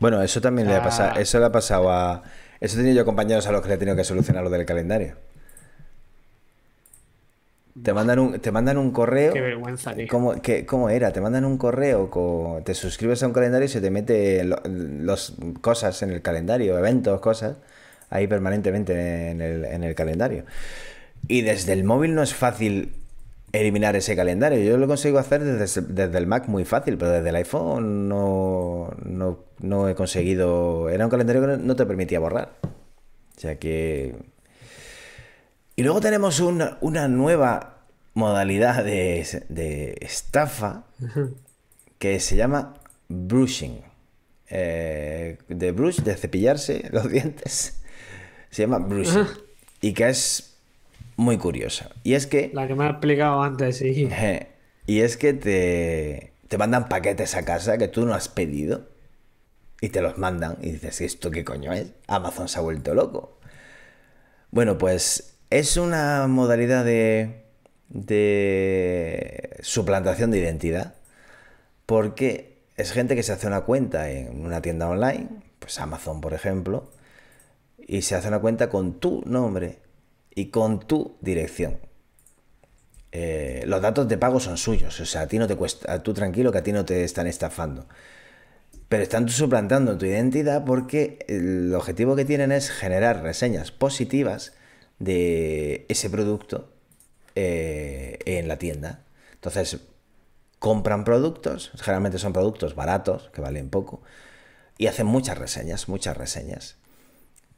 [0.00, 0.82] Bueno, eso también le ha Ah.
[0.82, 2.22] pasado, eso le ha pasado a...
[2.60, 4.64] Eso he tenido yo compañeros a los que le he tenido que solucionar lo del
[4.64, 5.14] calendario.
[7.82, 9.32] Te mandan un, te mandan un correo.
[9.32, 10.06] Qué vergüenza, tío.
[10.08, 11.12] ¿Cómo, qué- cómo era?
[11.12, 14.62] Te mandan un correo, con- te suscribes a un calendario y se te mete lo-
[14.64, 17.56] los cosas en el calendario, eventos, cosas,
[18.10, 20.44] ahí permanentemente en el, en el calendario.
[21.28, 22.92] Y desde el móvil no es fácil
[23.52, 24.60] eliminar ese calendario.
[24.60, 28.90] Yo lo consigo hacer desde, desde el Mac muy fácil, pero desde el iPhone no,
[29.04, 30.88] no, no he conseguido...
[30.90, 32.56] Era un calendario que no- te permitía borrar.
[32.62, 34.16] O sea que...
[35.76, 37.78] Y luego tenemos una, una nueva
[38.14, 40.84] modalidad de, de estafa
[41.98, 42.74] que se llama
[43.08, 43.80] brushing.
[44.50, 47.80] Eh, de brush, de cepillarse los dientes.
[48.50, 49.26] Se llama brushing.
[49.80, 50.53] Y que es
[51.16, 51.90] muy curiosa.
[52.02, 52.50] Y es que...
[52.54, 54.08] La que me ha explicado antes, sí.
[54.86, 58.88] Y es que te, te mandan paquetes a casa que tú no has pedido
[59.80, 61.92] y te los mandan y dices, ¿esto qué coño es?
[62.06, 63.38] Amazon se ha vuelto loco.
[64.50, 67.44] Bueno, pues es una modalidad de,
[67.88, 70.94] de suplantación de identidad
[71.86, 76.34] porque es gente que se hace una cuenta en una tienda online, pues Amazon por
[76.34, 76.90] ejemplo,
[77.78, 79.83] y se hace una cuenta con tu nombre
[80.34, 81.78] y con tu dirección.
[83.12, 86.12] Eh, los datos de pago son suyos, o sea, a ti no te cuesta, tú
[86.12, 87.86] tranquilo que a ti no te están estafando.
[88.88, 94.52] Pero están suplantando tu identidad porque el objetivo que tienen es generar reseñas positivas
[94.98, 96.72] de ese producto
[97.34, 99.04] eh, en la tienda.
[99.34, 99.78] Entonces,
[100.58, 104.02] compran productos, generalmente son productos baratos, que valen poco,
[104.76, 106.76] y hacen muchas reseñas, muchas reseñas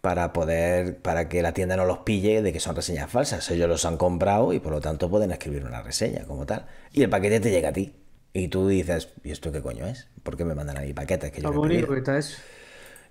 [0.06, 3.50] para poder, para que la tienda no los pille de que son reseñas falsas.
[3.50, 6.66] Ellos los han comprado y por lo tanto pueden escribir una reseña como tal.
[6.92, 7.92] Y el paquete te llega a ti.
[8.32, 10.06] Y tú dices, ¿y esto qué coño es?
[10.22, 11.50] ¿Por qué me mandan ahí paquetes que yo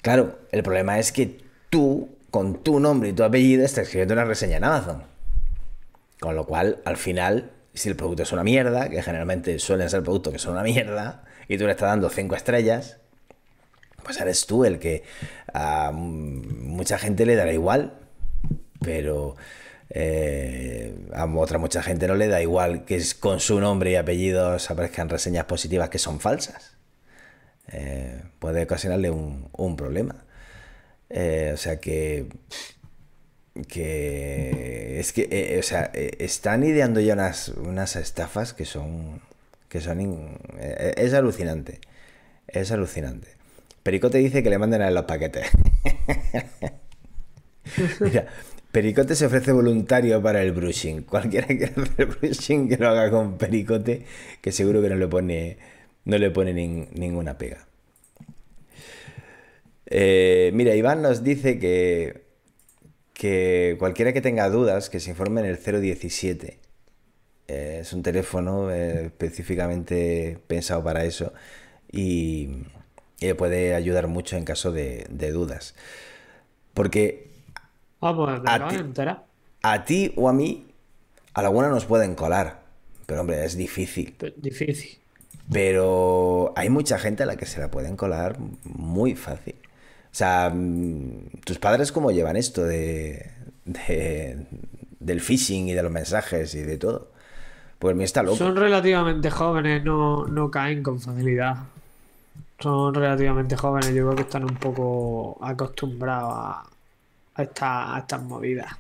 [0.02, 4.24] Claro, el problema es que tú, con tu nombre y tu apellido, estás escribiendo una
[4.24, 5.04] reseña en Amazon.
[6.22, 10.02] Con lo cual, al final, si el producto es una mierda, que generalmente suelen ser
[10.02, 13.00] productos que son una mierda, y tú le estás dando cinco estrellas,
[14.06, 15.04] pues eres tú el que
[15.52, 18.00] a mucha gente le dará igual,
[18.80, 19.36] pero
[19.89, 24.70] eh, a otra mucha gente no le da igual que con su nombre y apellidos
[24.72, 26.78] aparezcan reseñas positivas que son falsas.
[27.72, 30.26] Eh, puede ocasionarle un, problema.
[31.10, 32.28] Eh, o sea que
[33.70, 39.22] que es que o sea están ideando ya unas, unas estafas que son
[39.70, 41.80] que son es alucinante
[42.48, 43.35] es alucinante
[43.86, 45.45] Pericote dice que le manden a los paquetes.
[48.00, 48.26] Mira,
[48.71, 51.04] Pericote se ofrece voluntario para el brushing.
[51.04, 54.04] Cualquiera que haga el brushing que lo haga con Pericote,
[54.41, 55.58] que seguro que no le pone,
[56.04, 57.67] no le pone ninguna pega.
[59.86, 62.24] Eh, mira, Iván nos dice que,
[63.13, 66.58] que cualquiera que tenga dudas, que se informe en el 017.
[67.50, 71.34] Eh, es un teléfono eh, específicamente pensado para eso.
[71.91, 72.65] Y,
[73.19, 75.75] y le puede ayudar mucho en caso de, dudas.
[76.73, 77.30] Porque
[78.01, 78.41] ah, pues,
[79.63, 80.65] a, ti, o a mí,
[81.34, 82.62] a alguna nos pueden colar.
[83.06, 84.15] Pero hombre, es difícil.
[84.38, 84.97] difícil.
[85.51, 89.56] Pero hay mucha gente a la que se la pueden colar muy fácil.
[90.06, 93.32] O sea, mm, ¿tus padres cómo llevan esto de,
[94.99, 97.12] del phishing y de los mensajes y de todo?
[97.80, 98.38] Pues mí está loco.
[98.38, 101.58] Son relativamente jóvenes, no, no caen con facilidad
[102.60, 106.70] son relativamente jóvenes, yo creo que están un poco acostumbrados a,
[107.36, 108.72] a, estas movidas.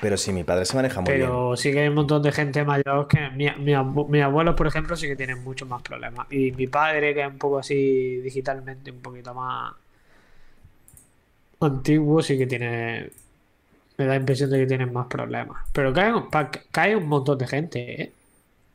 [0.00, 1.26] Pero sí, mi padre se maneja muy bien.
[1.26, 3.30] Pero sí que hay un montón de gente mayor que.
[3.30, 6.26] Mi, mis abuelos, por ejemplo, sí que tienen muchos más problemas.
[6.30, 9.74] Y mi padre, que es un poco así digitalmente, un poquito más
[11.60, 13.10] antiguo, sí que tiene.
[13.96, 15.66] Me da la impresión de que tienen más problemas.
[15.72, 16.12] Pero cae,
[16.70, 18.12] cae un montón de gente, ¿eh?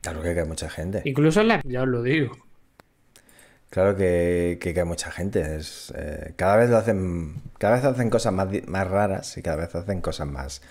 [0.02, 1.02] Claro que cae mucha gente.
[1.06, 1.62] Incluso en la.
[1.64, 2.36] Ya os lo digo.
[3.74, 5.56] Claro que, que, hay mucha gente.
[5.56, 7.42] Es, eh, cada vez lo hacen.
[7.58, 10.62] Cada vez hacen cosas más, más raras y cada vez hacen cosas más.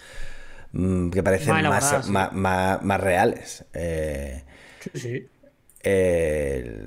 [0.71, 3.65] Mm, que parecen más, más, reales.
[3.75, 4.45] Eh,
[4.95, 5.29] sí,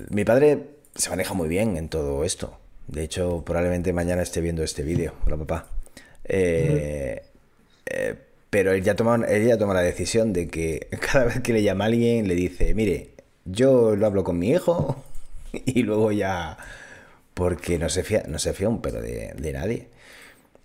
[0.08, 2.58] mi padre se maneja muy bien en todo esto.
[2.88, 5.12] De hecho, probablemente mañana esté viendo este vídeo.
[5.26, 5.66] Hola, papá.
[6.24, 7.20] Eh,
[8.48, 11.62] pero él ya, toma, él ya toma la decisión de que cada vez que le
[11.62, 13.10] llama a alguien le dice: Mire,
[13.44, 15.04] yo lo hablo con mi hijo
[15.66, 16.56] y luego ya.
[17.34, 19.88] Porque no se fía, no se fía un pero de, nadie.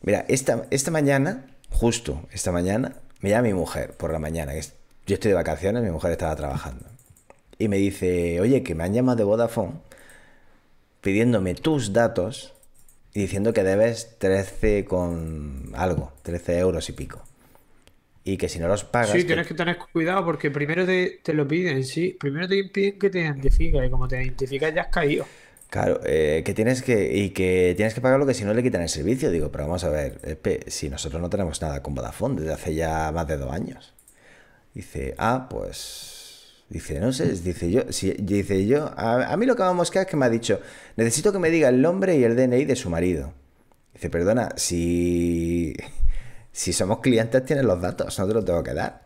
[0.02, 4.54] Mira, esta, esta mañana, justo esta mañana, me llama mi mujer por la mañana.
[4.54, 4.62] Que
[5.06, 6.86] yo estoy de vacaciones, mi mujer estaba trabajando.
[7.58, 9.74] Y me dice, oye, que me han llamado de Vodafone
[11.02, 12.54] pidiéndome tus datos
[13.14, 17.22] y diciendo que debes 13 con algo, 13 euros y pico
[18.24, 19.12] y que si no los pagas.
[19.12, 22.16] Sí, tienes que tener cuidado porque primero te, lo piden, sí.
[22.20, 25.26] Primero te piden que te identifiques y como te identificas ya has caído.
[25.70, 28.82] Claro, eh, que tienes que y que tienes que pagarlo que si no le quitan
[28.82, 29.32] el servicio.
[29.32, 33.12] Digo, pero vamos a ver, si nosotros no tenemos nada con Vodafone desde hace ya
[33.12, 33.94] más de dos años.
[34.74, 36.10] Dice, ah, pues.
[36.70, 40.08] Dice, no sé, dice yo, si, dice yo, a, mí lo que vamos a es
[40.08, 40.62] que me ha dicho,
[40.96, 43.34] necesito que me diga el nombre y el DNI de su marido.
[43.94, 45.76] Dice, perdona, si
[46.52, 49.02] si somos clientes tienes los datos, no te los tengo que dar.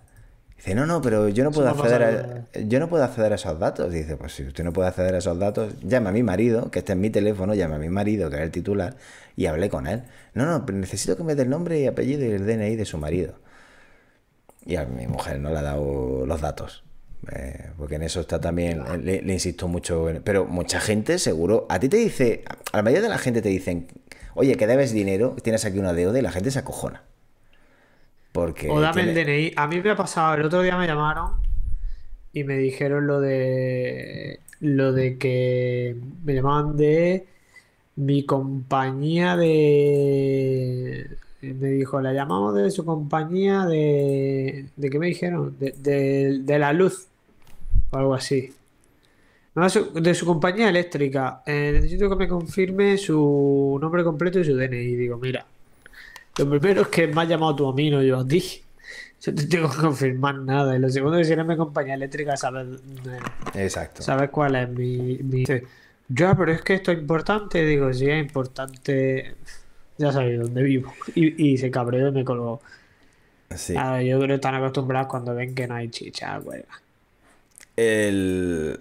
[0.58, 3.60] Dice, no, no, pero yo no puedo acceder a, yo no puedo acceder a esos
[3.60, 3.92] datos.
[3.92, 6.80] Dice, pues si usted no puede acceder a esos datos, llame a mi marido, que
[6.80, 8.96] está en mi teléfono, llame a mi marido, que es el titular,
[9.36, 10.04] y hable con él.
[10.34, 12.86] No, no, pero necesito que me dé el nombre y apellido y el DNI de
[12.86, 13.36] su marido.
[14.66, 16.84] Y a mi mujer no le ha dado los datos.
[17.32, 21.80] eh, porque en eso está también, le, le insisto mucho, pero mucha gente seguro, a
[21.80, 23.88] ti te dice, a la mayoría de la gente te dicen,
[24.36, 27.04] oye, que debes dinero, tienes aquí una deuda y la gente se acojona.
[28.36, 29.54] Porque O dame el DNI.
[29.56, 31.32] A mí me ha pasado, el otro día me llamaron
[32.34, 35.96] y me dijeron lo de lo de que
[36.26, 37.26] me llamaban de
[37.96, 41.08] mi compañía de
[41.42, 45.56] me dijo, la llamamos de su compañía de ¿de qué me dijeron?
[45.60, 47.08] De, de- de la luz
[47.92, 48.52] o algo así.
[49.56, 51.42] No, de su, de su compañía eléctrica.
[51.46, 54.96] Eh, necesito que me confirme su nombre completo y su DNI.
[54.98, 55.46] Digo, mira,
[56.38, 58.62] lo primero es que me has llamado tú a mí, no yo a ti.
[59.22, 60.76] Yo te tengo que confirmar nada.
[60.76, 62.68] Y lo segundo es que si eres mi compañía eléctrica, sabes,
[63.56, 64.04] Exacto.
[64.04, 65.44] sabes cuál es mi, mi...
[66.08, 67.66] Ya, pero es que esto es importante.
[67.66, 69.36] Digo, sí, es importante.
[69.98, 70.94] Ya sabéis dónde vivo.
[71.16, 72.62] Y, y se cabreó y me colgó.
[73.56, 73.74] Sí.
[73.74, 76.64] Claro, yo creo que están acostumbrados cuando ven que no hay chicha, güey.
[77.76, 78.80] El-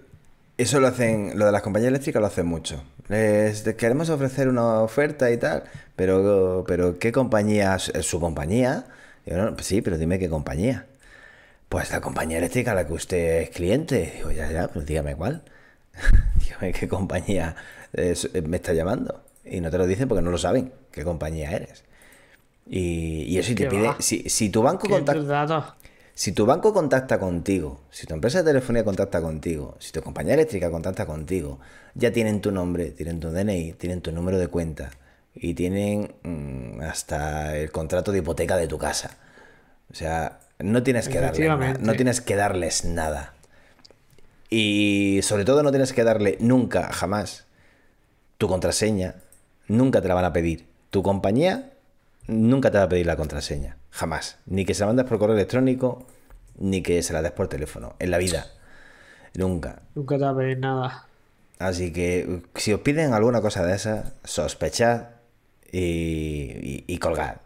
[0.57, 2.81] Eso lo hacen, lo de las compañías eléctricas lo hacen mucho.
[3.09, 5.63] Les queremos ofrecer una oferta y tal,
[5.95, 7.75] pero, pero ¿qué compañía?
[7.75, 8.85] ¿Es su compañía?
[9.25, 10.85] Digo, no, pues sí, pero dime qué compañía.
[11.69, 14.13] Pues la compañía eléctrica a la que usted es cliente.
[14.17, 15.43] Digo, ya, ya, pues dígame cuál.
[16.39, 17.55] dígame qué compañía
[17.93, 19.23] es- me está llamando.
[19.45, 21.83] Y no te lo dicen porque no lo saben, qué compañía eres.
[22.67, 25.21] Y, y eso y te ¿Qué pide, si, si tu banco ¿Qué contacta...
[26.15, 30.35] Si tu banco contacta contigo, si tu empresa de telefonía contacta contigo, si tu compañía
[30.35, 31.59] eléctrica contacta contigo,
[31.93, 34.91] ya tienen tu nombre, tienen tu DNI, tienen tu número de cuenta
[35.33, 39.17] y tienen mm, hasta el contrato de hipoteca de tu casa.
[39.91, 43.33] O sea, no tienes que darles nada, no tienes que darles nada.
[44.49, 47.45] Y sobre todo no tienes que darle nunca, jamás,
[48.37, 49.15] tu contraseña.
[49.67, 50.65] Nunca te la van a pedir.
[50.91, 51.73] Tu compañía
[52.27, 53.77] nunca te va a pedir la contraseña.
[53.91, 54.37] Jamás.
[54.45, 56.05] Ni que se la mandes por correo electrónico,
[56.57, 57.95] ni que se la des por teléfono.
[57.99, 58.47] En la vida.
[59.35, 59.81] Nunca.
[59.95, 61.07] Nunca te va a pedir nada.
[61.59, 65.07] Así que si os piden alguna cosa de esas, sospechad
[65.71, 67.37] y, y, y colgad.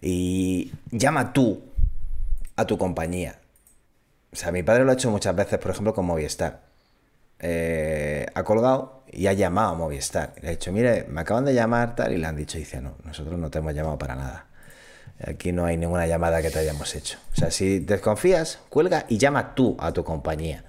[0.00, 1.62] Y llama tú
[2.56, 3.38] a tu compañía.
[4.32, 6.60] O sea, mi padre lo ha hecho muchas veces, por ejemplo, con Movistar.
[7.38, 10.34] Eh, ha colgado y ha llamado a Movistar.
[10.40, 12.94] Le ha dicho, mire, me acaban de llamar tal y le han dicho, dice, no,
[13.04, 14.46] nosotros no te hemos llamado para nada.
[15.26, 17.18] Aquí no hay ninguna llamada que te hayamos hecho.
[17.32, 20.64] O sea, si desconfías, cuelga y llama tú a tu compañía.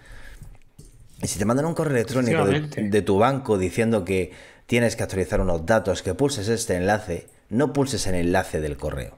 [1.22, 4.32] Y si te mandan un correo electrónico de, de tu banco diciendo que
[4.68, 9.18] tienes que actualizar unos datos, que pulses este enlace, no pulses el enlace del correo.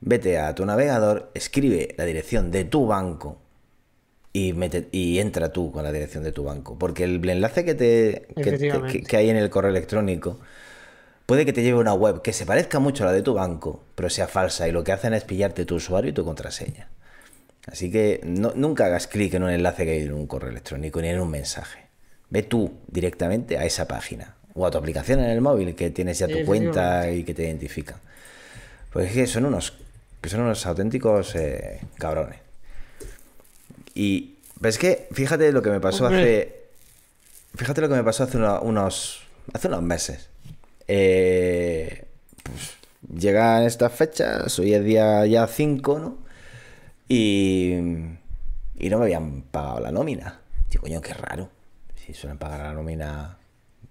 [0.00, 3.38] Vete a tu navegador, escribe la dirección de tu banco
[4.38, 6.76] y, mete, y entra tú con la dirección de tu banco.
[6.78, 8.50] Porque el enlace que, te, que,
[9.04, 10.38] te- hay en el correo electrónico
[11.24, 13.34] puede que te lleve a una web que se parezca mucho a la de tu
[13.34, 16.88] banco, pero sea falsa y lo que hacen es pillarte tu usuario y tu contraseña.
[17.66, 21.00] Así que no- nunca hagas clic en un enlace que hay en un correo electrónico
[21.00, 21.86] ni en un mensaje.
[22.28, 26.18] Ve tú directamente a esa página o a tu aplicación en el móvil que tienes
[26.18, 27.96] ya tu cuenta y que te identifican.
[28.92, 29.72] Pues es que son unos,
[30.20, 32.38] que son unos auténticos eh, cabrones.
[33.98, 36.22] Y ves que, fíjate lo que me pasó Hombre.
[36.22, 36.56] hace.
[37.56, 39.22] Fíjate lo que me pasó hace una- unos.
[39.54, 40.28] Hace unos meses.
[40.86, 42.04] Eh,
[42.42, 42.74] pues,
[43.18, 46.18] llegan estas fechas, hoy es día ya 5, ¿no?
[47.08, 47.72] Y.
[48.78, 50.40] Y no me habían pagado la nómina.
[50.70, 51.48] Digo, coño, qué raro.
[52.04, 53.38] Si suelen pagar la nómina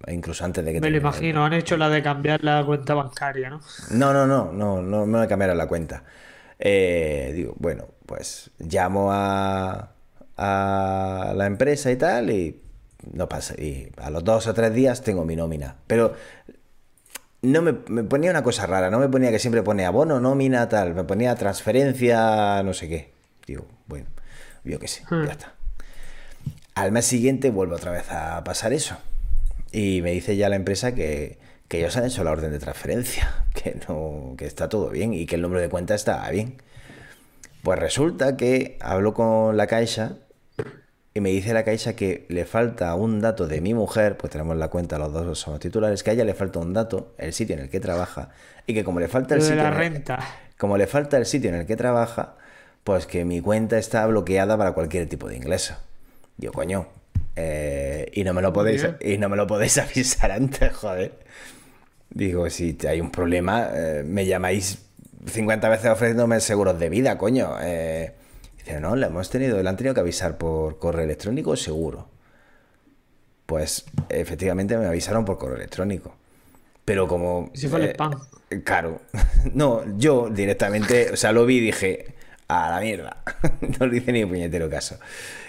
[0.07, 2.93] incluso antes de que Me lo el- imagino, han hecho la de cambiar la cuenta
[2.93, 3.59] bancaria, ¿no?
[3.89, 6.03] no, no, no, no, no me cambiaron la cuenta.
[6.59, 9.89] Eh, digo, bueno, pues llamo a,
[10.37, 12.61] a la empresa y tal y
[13.11, 13.53] no pasa.
[13.55, 15.75] Y a los dos o tres días tengo mi nómina.
[15.87, 16.13] Pero
[17.41, 20.67] no me, me ponía una cosa rara, no me ponía que siempre pone abono, nómina,
[20.67, 23.13] tal, me ponía transferencia, no sé qué.
[23.45, 24.07] Digo, bueno,
[24.63, 25.25] yo qué sé, Hmm.
[25.25, 25.53] ya está.
[26.73, 28.97] Al mes siguiente vuelve otra vez a pasar eso.
[29.71, 33.45] Y me dice ya la empresa que, que ellos han hecho la orden de transferencia,
[33.53, 36.61] que, no, que está todo bien y que el número de cuenta está bien.
[37.63, 40.17] Pues resulta que hablo con la caixa
[41.15, 44.57] y me dice la caixa que le falta un dato de mi mujer, pues tenemos
[44.57, 47.55] la cuenta, los dos somos titulares, que a ella le falta un dato, el sitio
[47.55, 48.29] en el que trabaja,
[48.67, 50.19] y que como le falta el de sitio la el- renta.
[50.57, 52.35] como le falta el sitio en el que trabaja,
[52.83, 55.75] pues que mi cuenta está bloqueada para cualquier tipo de ingreso.
[56.37, 56.87] Digo, coño,
[57.37, 58.97] eh, y no me lo podéis bien.
[58.99, 61.13] y no me lo podéis avisar antes, joder.
[62.09, 64.79] Digo, si hay un problema, eh, me llamáis
[65.27, 67.55] 50 veces ofreciéndome seguros de vida, coño.
[67.61, 68.11] Eh,
[68.65, 72.09] dice, no, le hemos tenido, le han tenido que avisar por correo electrónico seguro.
[73.45, 76.15] Pues efectivamente me avisaron por correo electrónico.
[76.83, 77.51] Pero como...
[77.53, 78.13] ¿Y si fue el eh, spam?
[78.63, 79.01] Claro.
[79.53, 82.15] No, yo directamente, o sea, lo vi y dije,
[82.47, 83.23] A la mierda.
[83.79, 84.97] no le hice ni puñetero caso.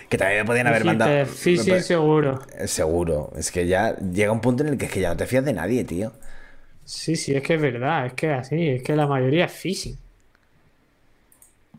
[0.08, 1.26] Que también me podían haber Dijiste, mandado.
[1.26, 2.40] phishing me- seguro.
[2.58, 3.32] Eh, Seguro.
[3.36, 5.44] Es que ya llega un punto en el que es que ya no te fías
[5.44, 6.12] de nadie, tío.
[6.84, 9.52] Sí, sí, es que es verdad, es que es así, es que la mayoría es
[9.52, 9.98] phishing.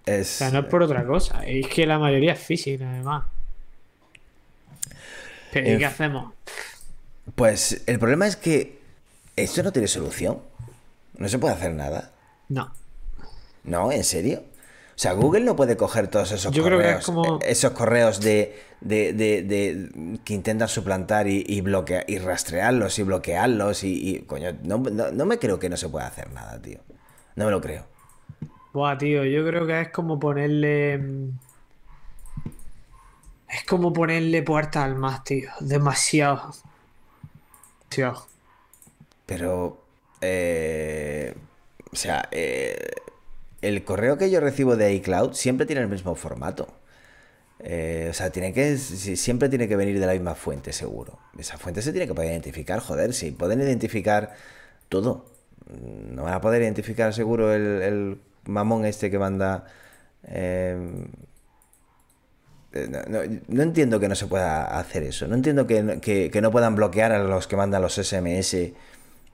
[0.08, 0.28] O Es.
[0.28, 3.26] sea, no es por otra cosa, es que la mayoría es phishing, además.
[5.51, 6.34] Pero ¿y En qué f- hacemos?
[7.36, 8.80] Pues el problema es que
[9.36, 10.39] esto no tiene solución.
[11.18, 12.12] No se puede hacer nada.
[12.49, 12.72] No.
[13.64, 14.43] No, ¿en serio?
[14.95, 17.51] O sea, Google no puede coger todos esos Yo creo correos, que es como- eh,
[17.51, 23.03] esos correos de, de- de- de- que intentan suplantar y, y bloquear y rastrearlos y
[23.03, 26.60] bloquearlos y, y, coño, no, no- no me creo que no se pueda hacer nada,
[26.62, 26.80] tío.
[27.36, 27.86] No me lo creo.
[28.78, 30.97] Buah, tío, yo creo que es como ponerle.
[30.99, 31.30] mm,
[33.49, 35.49] Es como ponerle puertas al más, tío.
[35.59, 36.53] Demasiado.
[37.89, 38.28] Demasiado.
[39.25, 39.84] Pero,
[40.21, 41.34] eh,
[41.91, 42.78] o sea, eh,
[43.61, 46.67] el correo que yo recibo de iCloud siempre tiene el mismo formato.
[47.59, 51.19] Eh, o sea, tiene que, si- siempre tiene que venir de la misma fuente, seguro.
[51.39, 54.36] Esa fuente se tiene que poder identificar, joder, si pueden identificar
[54.89, 55.25] todo.
[55.82, 59.66] No van a poder identificar seguro el mamón este que manda...
[60.24, 60.78] eh,
[62.74, 63.00] eh, no,
[63.48, 65.28] no- entiendo que no se pueda hacer eso.
[65.28, 68.74] No entiendo que, que- no puedan bloquear a los que mandan los SMS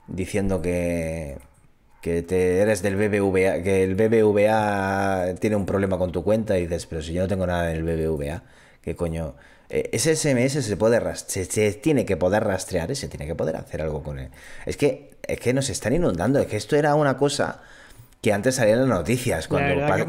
[0.07, 1.38] diciendo que,
[2.01, 6.64] que te eres del BBVA, que el BBVA tiene un problema con tu cuenta y
[6.64, 8.43] dices, pero si yo no tengo nada en el BBVA,
[8.82, 9.36] ¿qué coño?
[9.70, 13.55] Eh, ese SMS se puede se tiene que poder rastrear y se tiene que poder
[13.57, 14.30] hacer algo con él.
[14.66, 17.61] Es que, es que nos están inundando, es que esto era una cosa
[18.24, 20.07] que antes salía en las noticias, cuando, verdad pa- que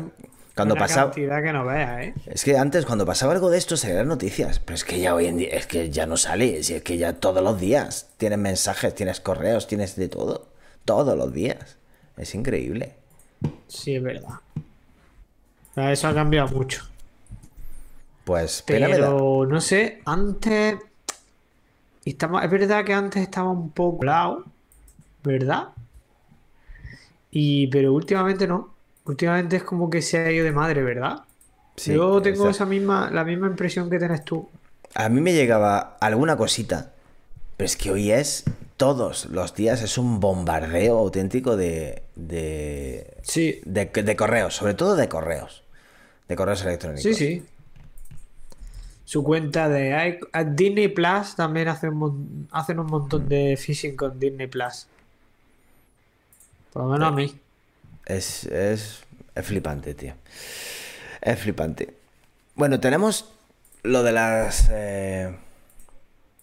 [0.55, 1.11] cuando pasaba...
[1.12, 2.15] que no ¿eh?
[2.27, 5.17] Es que antes cuando pasaba algo de esto salían las noticias, pero es que ya
[5.17, 8.39] hoy en día es que ya no sale, es que ya todos los días tienes
[8.39, 10.47] mensajes, tienes correos, tienes de todo,
[10.85, 11.77] todos los días.
[12.17, 12.95] Es increíble.
[13.67, 14.35] Sí, es verdad.
[15.75, 16.89] Eso ha cambiado mucho.
[18.25, 18.62] Pues.
[18.65, 20.77] Pero no sé, antes.
[22.05, 24.45] Estamos, es verdad que antes estaba un poco lado,
[25.25, 25.71] ¿verdad?
[27.35, 28.74] Y pero últimamente no.
[29.05, 31.24] Últimamente es como que se ha ido de madre, ¿verdad?
[31.76, 34.49] Sí, Yo tengo esa- misma, la misma impresión que tienes tú.
[34.95, 36.93] A mí me llegaba alguna cosita,
[37.57, 38.45] pero es que hoy es
[38.76, 44.97] todos los días es un bombardeo auténtico de de, Sí, de, de correos, sobre todo
[44.97, 45.64] de correos,
[46.28, 47.03] de correos electrónicos.
[47.03, 47.55] sí, sí.
[49.05, 50.18] Su cuenta de
[50.53, 54.89] Disney Plus también hace un, hacen un montón de phishing con Disney Plus.
[56.75, 57.41] Por lo menos a mí.
[58.05, 59.03] Es, es,
[59.35, 60.12] es flipante, tío.
[61.22, 61.95] Es flipante.
[62.55, 63.33] Bueno, tenemos
[63.83, 64.68] lo de las.
[64.70, 65.35] eh,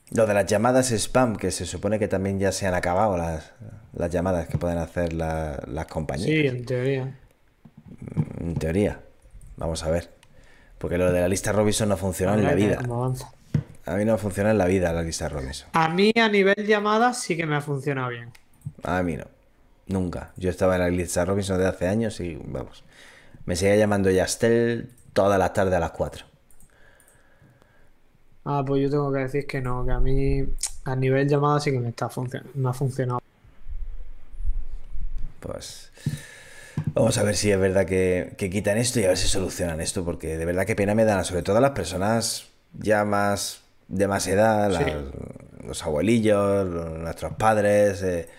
[0.10, 3.52] lo de las llamadas spam, que se supone que también ya se han acabado las,
[3.94, 6.28] las llamadas que pueden hacer la- las compañías.
[6.28, 7.16] Sí, en teoría.
[8.40, 9.00] En teoría.
[9.58, 10.10] Vamos a ver.
[10.80, 12.80] Porque lo de la lista Robinson no funciona en la vida.
[13.86, 15.70] A mí no funciona en la vida la lista Robinson.
[15.74, 18.32] A mí a nivel llamadas sí que me ha funcionado bien.
[18.84, 19.26] A mí no.
[19.92, 20.32] Nunca.
[20.38, 22.84] Yo estaba en la lista Robinson de hace años y vamos.
[23.46, 26.26] Me seguía llamando Yastel todas las tardes a las 4.
[28.46, 30.44] Ah, pues yo tengo que decir que no, que a mí
[30.86, 32.10] a nivel llamadas sí que me está
[32.56, 33.20] me ha funcionado.
[35.40, 35.92] Pues
[36.94, 39.82] vamos a ver si es verdad que, que quitan esto y a ver si solucionan
[39.82, 43.62] esto, porque de verdad que pena me dan, sobre todo a las personas ya más
[43.88, 45.66] de más edad, Sí.
[45.68, 48.02] los abuelillos, los- nuestros padres.
[48.04, 48.30] eh,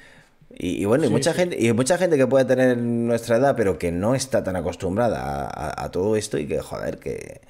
[0.59, 1.39] y, y bueno, y mucha sí.
[1.39, 5.21] gente, y mucha gente que puede tener nuestra edad, pero que no está tan acostumbrada
[5.23, 7.41] a, a- a todo esto y que, joder, que,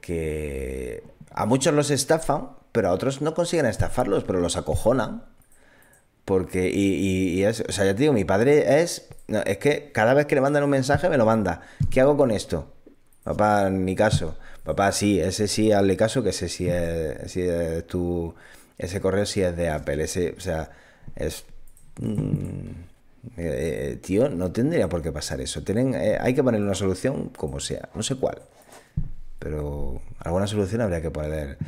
[0.00, 1.02] que
[1.32, 5.24] a muchos los estafan, pero a otros no consiguen estafarlos, pero los acojonan.
[6.24, 9.58] Porque, y, y- y es, o sea, ya te digo, mi padre es, no, es
[9.58, 11.60] que cada vez que le mandan un mensaje me lo manda.
[11.90, 12.72] ¿Qué hago con esto?
[13.24, 14.36] Papá, ni caso.
[14.64, 18.34] Papá, sí, ese sí, hazle caso, que ese sí es, sí es tu,
[18.78, 20.02] ese correo sí es de Apple.
[20.02, 20.70] Ese, o sea,
[21.14, 21.44] es,
[23.36, 25.62] eh, tío, no tendría por qué pasar eso.
[25.62, 28.42] Tienen, eh, hay que ponerle una solución como sea, no sé cuál.
[29.38, 31.58] Pero alguna solución habría que poder,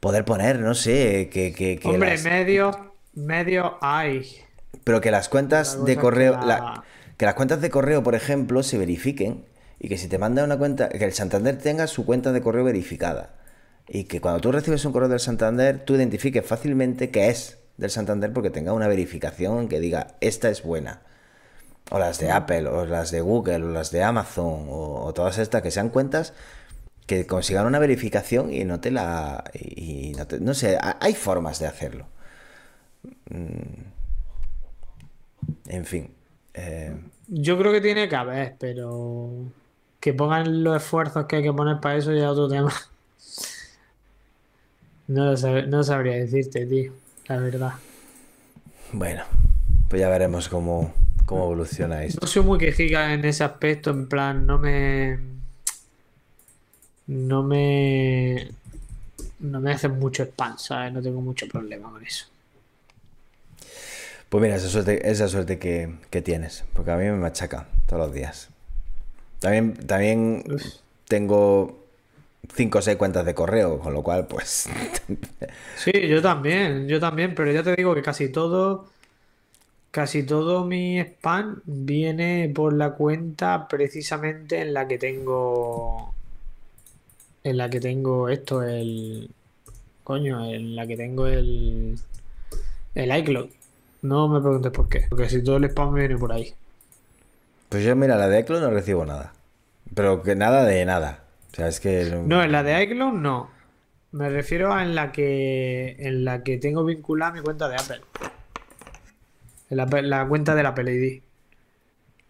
[0.00, 2.76] poder poner, no sé, que, que, que Hombre, las- medios,
[3.14, 4.26] medios hay.
[4.84, 6.84] pero que las cuentas de que correo, la- la-
[7.16, 9.44] que las cuentas de correo, por ejemplo, se verifiquen
[9.78, 12.64] y que si te manda una cuenta, que el Santander tenga su cuenta de correo
[12.64, 13.34] verificada
[13.88, 17.90] y que cuando tú recibes un correo del Santander, tú identifiques fácilmente que es del
[17.90, 21.00] Santander porque tenga una verificación que diga esta es buena.
[21.90, 25.62] O las de Apple, o las de Google, o las de Amazon, o, todas estas
[25.62, 26.32] que sean cuentas
[27.06, 29.44] que consigan una verificación y no te la.
[30.40, 32.06] No, sé, ha- hay formas de hacerlo.
[33.30, 33.84] Mm.
[35.68, 36.10] En fin.
[36.54, 36.96] eh,
[37.28, 39.30] Yo creo que tiene que haber, pero
[40.00, 42.72] Que pongan los esfuerzos que hay que poner para eso ya otro tema.
[45.08, 46.92] No, lo no sabría decirte, tío,
[47.28, 47.72] la verdad.
[48.92, 49.24] Bueno,
[49.88, 50.92] pues ya veremos cómo,
[51.24, 52.20] cómo evoluciona esto.
[52.22, 55.18] No soy muy quejica en ese aspecto, en plan, no me.
[57.06, 58.48] No me.
[59.38, 60.92] No me hacen mucho spam, ¿sabes?
[60.92, 62.26] No tengo mucho problema con eso.
[64.28, 68.06] Pues mira, esa suerte, esa suerte que, que tienes, porque a mí me machaca todos
[68.06, 68.48] los días.
[69.38, 70.62] También, también Uf.
[71.06, 71.85] tengo
[72.54, 74.68] cinco o seis cuentas de correo, con lo cual, pues,
[75.76, 78.86] Sí, yo también, yo también, pero ya te digo que casi todo,
[79.90, 86.14] casi todo mi spam viene por la cuenta precisamente en la que tengo,
[87.44, 89.30] en la que tengo esto, el,
[90.04, 91.98] coño, en la que tengo el,
[92.94, 93.48] el iCloud.
[94.02, 96.54] No me preguntes por qué, porque si todo el spam viene por ahí.
[97.68, 99.32] pues yo, mira, la de iCloud no recibo nada.
[99.94, 101.25] Pero que nada de nada.
[101.56, 102.04] O sea, es que...
[102.22, 103.50] No, en la de iCloud no.
[104.12, 108.02] Me refiero a en la que en la que tengo vinculada mi cuenta de Apple.
[109.70, 111.22] En la, la cuenta del Apple ID.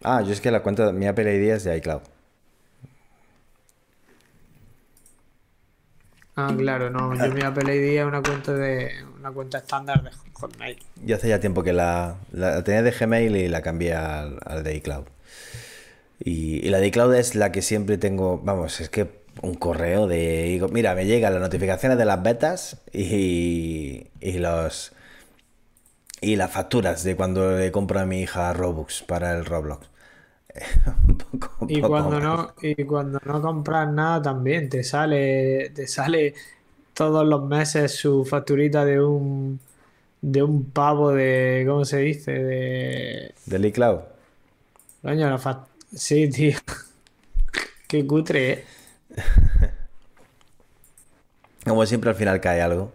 [0.01, 2.03] Ah, yo es que la cuenta, mi Apple ID es de iCloud.
[6.37, 7.13] Ah, claro, no.
[7.13, 10.79] Yo mi Apple ID es una cuenta de una cuenta estándar de Hotmail.
[11.03, 14.63] Yo hace ya tiempo que la, la tenía de Gmail y la cambié al, al
[14.63, 15.03] de iCloud.
[16.19, 19.09] Y, y la de iCloud es la que siempre tengo, vamos, es que
[19.41, 24.93] un correo de, digo, mira, me llegan las notificaciones de las betas y, y los
[26.21, 29.87] y las facturas de cuando le compro a mi hija Robux para el Roblox.
[31.07, 32.21] Un poco- un Y poco cuando más.
[32.21, 36.33] no, y cuando no compras nada también te sale, te sale
[36.93, 39.59] todos los meses su facturita de un
[40.21, 42.31] de un pavo de, ¿cómo se dice?
[42.33, 44.01] De Del iCloud.
[45.01, 46.57] Coño, la fac- Sí, tío.
[47.87, 48.65] Qué cutre, ¿eh?
[51.65, 52.93] Como siempre al final cae algo.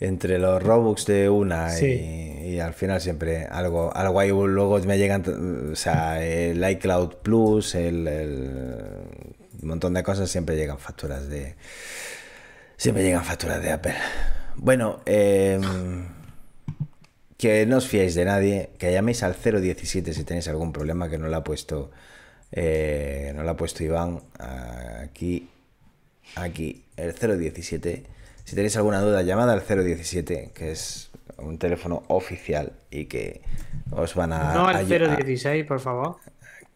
[0.00, 1.86] Entre los Robux de una Sí.
[1.86, 7.14] y, y al final siempre algo, algo ahí luego me llegan, o sea, el iCloud
[7.22, 8.08] Plus, el,
[9.62, 11.54] montón de cosas, siempre llegan facturas de,
[12.76, 13.94] siempre llegan facturas de Apple.
[14.56, 16.06] Bueno, em,
[17.38, 21.18] que no os fiéis de nadie, que llaméis al 017 si tenéis algún problema, que
[21.18, 21.90] no lo ha puesto,
[22.56, 24.20] eh, no lo ha puesto Iván
[25.02, 25.48] aquí
[26.36, 28.04] aquí el 017.
[28.44, 33.40] Si tenéis alguna duda, llamad al 017, que es un teléfono oficial y que
[33.90, 34.54] os van a...
[34.54, 36.16] No a- al 016, por favor.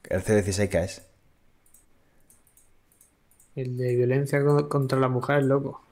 [0.08, 1.02] ¿El 016 qué es?
[3.56, 5.82] El de violencia co- contra la mujer, loco.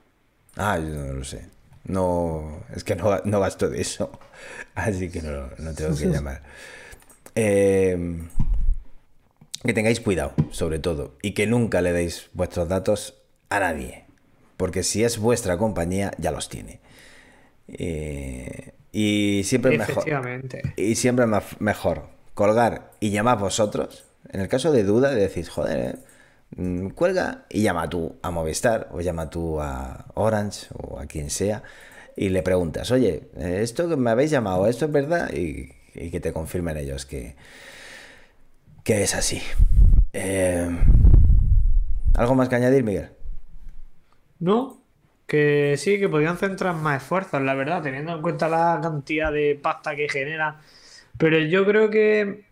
[0.57, 1.47] Ah, yo no lo sé.
[1.84, 4.11] No, es que no, no gasto de eso.
[4.74, 6.43] Así que no, no tengo que llamar.
[7.34, 8.18] Eh,
[9.66, 11.14] que tengáis cuidado, sobre todo.
[11.22, 13.14] Y que nunca le deis vuestros datos
[13.50, 14.04] a nadie.
[14.56, 16.80] Porque si es vuestra compañía, ya los tiene.
[17.68, 20.04] Eh, y siempre es mejor.
[20.76, 21.26] Y siempre
[21.58, 24.04] mejor colgar y llamar vosotros.
[24.30, 25.98] En el caso de duda, decís, joder, eh,
[26.56, 31.30] mm, cuelga y llama tú a Movistar o llama tú a Orange o a quien
[31.30, 31.62] sea
[32.16, 35.30] y le preguntas, oye, eh, esto que me habéis llamado, ¿esto es verdad?
[35.32, 37.36] Y, y que te confirmen ellos que,
[38.87, 39.43] que es así.
[40.12, 40.68] Eh,
[42.14, 43.11] ¿Algo más que añadir, Miguel?
[44.39, 44.80] No,
[45.26, 49.59] que sí, que podrían centrar más esfuerzos, la verdad, teniendo en cuenta la cantidad de
[49.61, 50.61] pasta que genera.
[51.18, 52.45] Pero yo creo que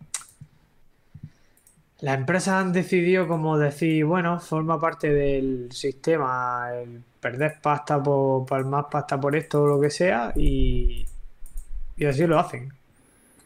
[2.00, 8.44] las empresas han decidido como decir, bueno, forma parte del sistema el perder pasta por
[8.44, 11.06] palmar pasta por esto o lo que sea y,
[11.96, 12.72] y así lo hacen.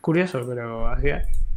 [0.01, 1.48] Curioso, pero así es.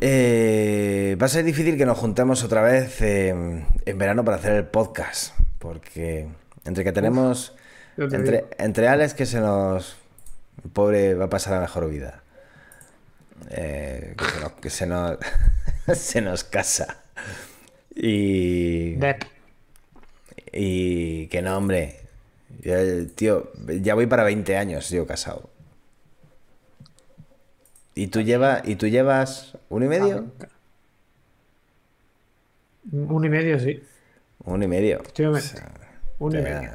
[0.00, 4.52] Eh, va a ser difícil que nos juntemos otra vez eh, en verano para hacer
[4.52, 6.26] el podcast, porque
[6.64, 7.54] entre que tenemos,
[7.96, 9.96] Yo te entre, entre Alex que se nos,
[10.64, 12.22] el pobre va a pasar la mejor vida,
[13.50, 15.18] eh, que se nos, que se nos,
[15.98, 17.02] se nos casa.
[17.94, 18.98] Y,
[20.52, 22.00] y que no, hombre,
[22.60, 22.74] yo,
[23.14, 25.55] tío, ya voy para 20 años, tío, casado.
[27.96, 30.26] ¿Y tú, llevas ¿Y tú llevas uno y medio?
[32.92, 33.82] Un y medio, sí.
[34.44, 35.00] Uno y medio.
[35.02, 35.72] O sea,
[36.18, 36.70] Un y medio.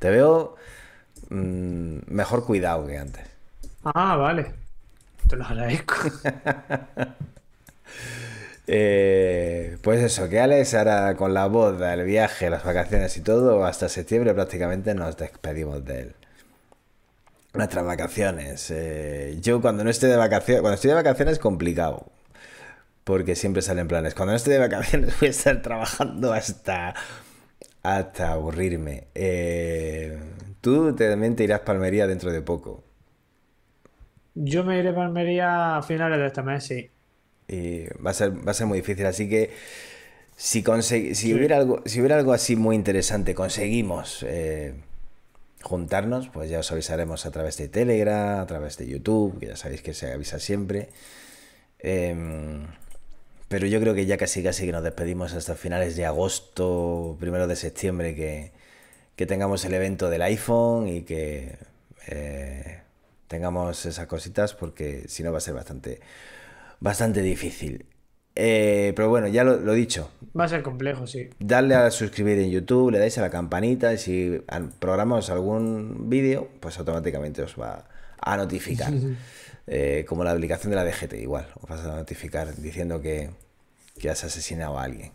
[0.00, 0.56] te veo
[1.30, 3.24] mm, mejor cuidado que antes.
[3.84, 4.52] Ah, vale.
[5.28, 5.94] Te lo agradezco.
[8.68, 13.64] Eh, pues eso, que Alex ahora con la boda, el viaje, las vacaciones y todo,
[13.64, 16.14] hasta septiembre prácticamente nos despedimos de él.
[17.56, 18.70] Nuestras vacaciones.
[18.70, 22.06] Eh, yo cuando no estoy de vacaciones, cuando estoy de vacaciones es complicado.
[23.04, 24.14] Porque siempre salen planes.
[24.14, 26.94] Cuando no estoy de vacaciones voy a estar trabajando hasta,
[27.82, 29.08] hasta aburrirme.
[29.14, 30.18] Eh,
[30.60, 32.84] tú también te irás a Palmería dentro de poco.
[34.34, 36.90] Yo me iré a Palmería a finales de este mes, sí.
[37.48, 39.06] Y va a ser, va a ser muy difícil.
[39.06, 39.50] Así que
[40.36, 40.62] si,
[41.14, 44.74] si, hubiera algo, si hubiera algo así muy interesante, conseguimos eh,
[45.66, 49.56] juntarnos, pues ya os avisaremos a través de Telegram, a través de YouTube, que ya
[49.56, 50.90] sabéis que se avisa siempre.
[51.80, 52.66] Em,
[53.48, 57.46] pero yo creo que ya casi casi que nos despedimos hasta finales de agosto, primero
[57.46, 58.52] de septiembre, que,
[59.16, 61.58] que tengamos el evento del iPhone y que
[62.08, 62.80] eh,
[63.28, 66.00] tengamos esas cositas, porque si no va a ser bastante,
[66.80, 67.86] bastante difícil.
[68.38, 70.10] Eh, pero bueno, ya lo, he dicho.
[70.38, 71.30] Va a ser complejo, sí.
[71.38, 74.42] Darle a suscribir en YouTube, le dais a la campanita y si
[74.78, 77.88] programamos algún vídeo, pues automáticamente os va
[78.20, 78.92] a notificar.
[79.68, 81.48] Eh, como la aplicación de la DGT, igual.
[81.60, 83.30] Os vas a notificar diciendo que,
[84.08, 85.10] has asesinado a alguien.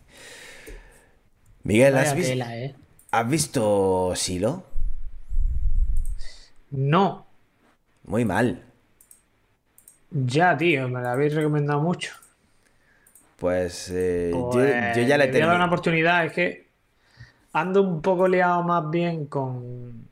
[1.62, 2.74] Miguel, ¿has, eh.
[3.12, 4.64] ¿has visto Silo?
[6.70, 7.24] No.
[8.04, 8.62] Muy mal.
[10.10, 12.12] Ya, tío, me la habéis recomendado mucho.
[13.42, 15.52] Pues, eh, pues yo, ya le tengo.
[15.52, 16.68] una oportunidad, es que
[17.52, 20.06] ando un poco liado más bien con.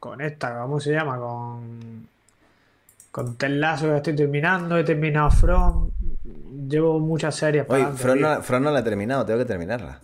[0.00, 1.18] Con esta, ¿cómo se llama?
[1.18, 2.08] Con.
[3.10, 5.90] Con Telazo que estoy terminando, he terminado From.
[6.66, 10.00] Llevo muchas series para Oye, From no, no, la he terminado, tengo que terminarla.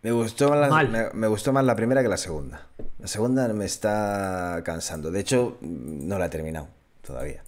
[0.00, 2.68] Me gustó, más me, gustó más la primera que la segunda.
[2.98, 5.10] La segunda me está cansando.
[5.10, 6.68] De hecho, no la he terminado
[7.02, 7.42] todavía.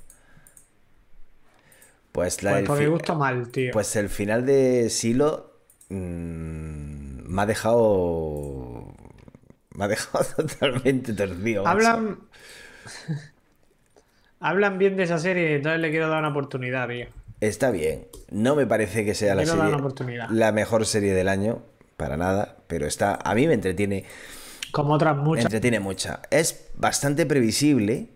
[2.18, 3.70] Pues, la, pues me gusta mal, tío.
[3.72, 5.52] Pues el final de Silo
[5.88, 8.92] mm, me ha dejado.
[9.70, 11.64] Me ha dejado totalmente torcido.
[11.64, 12.18] Hablan.
[14.40, 17.06] Hablan bien de esa serie, entonces le quiero dar una oportunidad, tío.
[17.40, 18.08] Está bien.
[18.32, 21.62] No me parece que sea la, serie, la mejor serie del año,
[21.96, 23.16] para nada, pero está.
[23.22, 24.06] A mí me entretiene.
[24.72, 25.44] Como otras muchas.
[25.44, 26.22] Entretiene mucha.
[26.32, 28.08] Es bastante previsible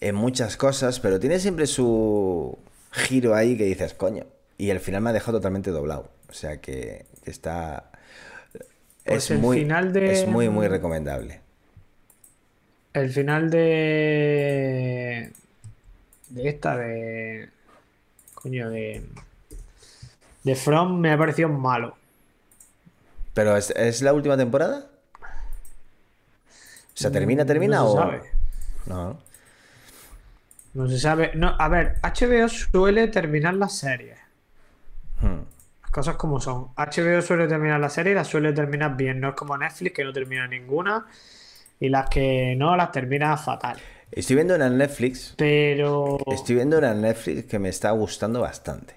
[0.00, 2.58] en muchas cosas, pero tiene siempre su
[2.90, 4.26] giro ahí que dices, coño.
[4.58, 6.10] Y el final me ha dejado totalmente doblado.
[6.28, 7.90] O sea que está.
[9.04, 10.12] Pues es, muy, final de...
[10.12, 11.40] es muy, muy recomendable.
[12.92, 15.32] El final de.
[16.28, 17.48] De esta, de.
[18.34, 19.02] Coño, de.
[20.42, 21.96] De From me ha parecido malo.
[23.34, 24.86] ¿Pero es, la última temporada?
[25.22, 27.96] ¿O sea, termina, termina no o.?
[27.96, 28.22] Sabe.
[28.86, 29.29] No.
[30.74, 31.32] No se sabe.
[31.34, 34.18] No, a ver, HBO suele terminar las series.
[35.20, 35.40] Hmm.
[35.82, 36.68] Las cosas como son.
[36.76, 39.20] HBO suele terminar la serie y las suele terminar bien.
[39.20, 41.06] No es como Netflix que no termina ninguna.
[41.80, 43.78] Y las que no las termina fatal.
[44.12, 45.34] Estoy viendo en Netflix.
[45.36, 46.18] Pero.
[46.26, 48.94] Estoy viendo en Netflix que me está gustando bastante.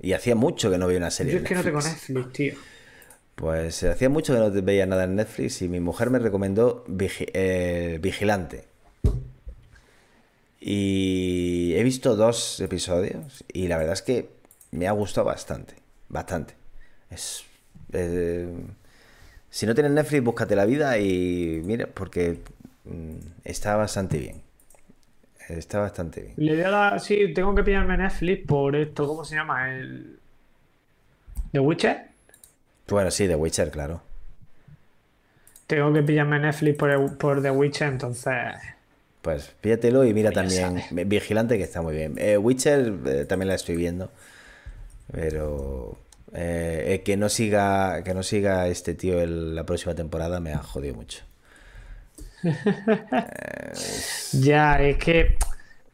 [0.00, 1.34] Y hacía mucho que no veía una serie.
[1.34, 2.54] Yo es que no tengo Netflix, tío.
[3.36, 7.98] Pues hacía mucho que no veía nada en Netflix y mi mujer me recomendó eh,
[8.00, 8.71] Vigilante.
[10.64, 14.28] Y he visto dos episodios y la verdad es que
[14.70, 15.74] me ha gustado bastante.
[16.08, 16.54] Bastante.
[17.10, 17.44] Es.
[17.92, 18.48] Eh,
[19.50, 22.38] si no tienes Netflix, búscate la vida y mira, porque
[22.84, 24.40] mm, está bastante bien.
[25.48, 26.34] Está bastante bien.
[26.36, 29.68] Le voy a dar, sí, tengo que pillarme Netflix por esto, ¿cómo se llama?
[29.68, 30.20] El.
[31.50, 32.06] ¿The Witcher?
[32.88, 34.00] Bueno, sí, The Witcher, claro.
[35.66, 38.34] Tengo que pillarme Netflix por, por The Witcher, entonces.
[39.22, 42.14] Pues pídatelo y mira también Vigilante, que está muy bien.
[42.18, 44.10] Eh, Witcher eh, también la estoy viendo.
[45.12, 45.96] Pero
[46.34, 50.96] eh, que no siga que no siga este tío la próxima temporada me ha jodido
[50.96, 51.22] mucho.
[54.32, 55.36] ya, es que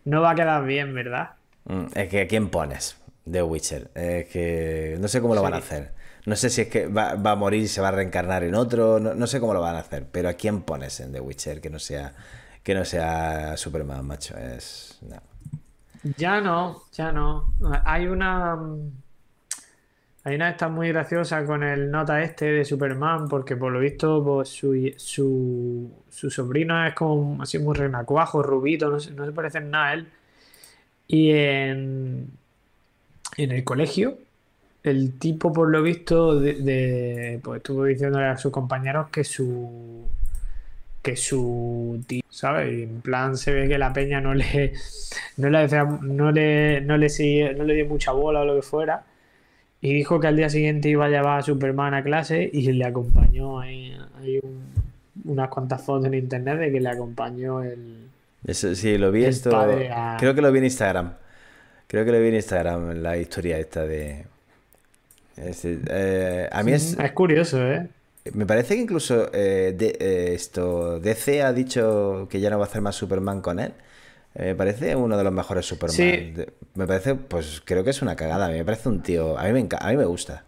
[0.07, 1.33] no va a quedar bien, ¿verdad?
[1.65, 3.91] Mm, es que ¿quién pones de Witcher?
[3.95, 5.93] Es que no sé cómo lo van a hacer.
[6.25, 8.99] No sé si es que va, a morir y se va a reencarnar en otro.
[9.01, 10.07] No, no, sé cómo lo van a hacer.
[10.11, 12.15] Pero ¿a quién pones en The Witcher que no sea
[12.69, 14.37] que no sea Superman, macho.
[14.37, 15.01] Es.
[16.19, 17.55] Ya no, ya no.
[17.87, 18.59] Hay una.
[20.23, 24.23] Hay una esta muy graciosa con el nota este de Superman, porque por lo visto
[24.23, 29.87] pues, su, su, sobrino es como así muy renacuajo, rubito, no no se parece nada
[29.87, 30.09] a él.
[31.07, 32.31] Y en,
[33.39, 34.19] en el colegio,
[34.83, 40.07] el tipo por lo visto de, pues estuvo diciéndole a sus compañeros que su
[41.11, 42.83] que su tío, ¿sabes?
[42.83, 44.73] En plan se ve que la peña no le
[45.37, 45.69] no le,
[46.03, 49.05] no le, no le, sigue, no le dio mucha bola o lo que fuera.
[49.81, 52.85] Y dijo que al día siguiente iba a llevar a Superman a clase y le
[52.85, 53.97] acompañó ahí,
[54.43, 54.61] un,
[55.25, 58.09] unas cuantas fotos en internet de que le acompañó el.
[58.45, 59.51] Eso sí, lo vi esto.
[59.57, 61.13] a- Creo que lo vi en Instagram.
[61.87, 64.25] Creo que lo vi en Instagram, la historia esta de.
[65.37, 66.99] este, eh, a mí es.
[66.99, 67.87] Es curioso, ¿eh?
[68.35, 72.65] Me parece que incluso eh, de- eh, esto DC ha dicho que ya no va
[72.65, 73.73] a hacer más Superman con él.
[74.35, 75.97] Eh, me parece uno de los mejores Superman.
[75.97, 76.35] Sí.
[76.75, 78.47] Me parece, pues creo que es una cagada.
[78.47, 79.39] A mí me parece un tío.
[79.39, 80.45] A mí me, a mí me gusta.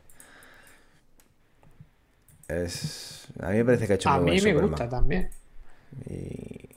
[2.48, 5.30] Es, a mí me parece que ha hecho A muy mí buen me gusta también.
[6.08, 6.68] Y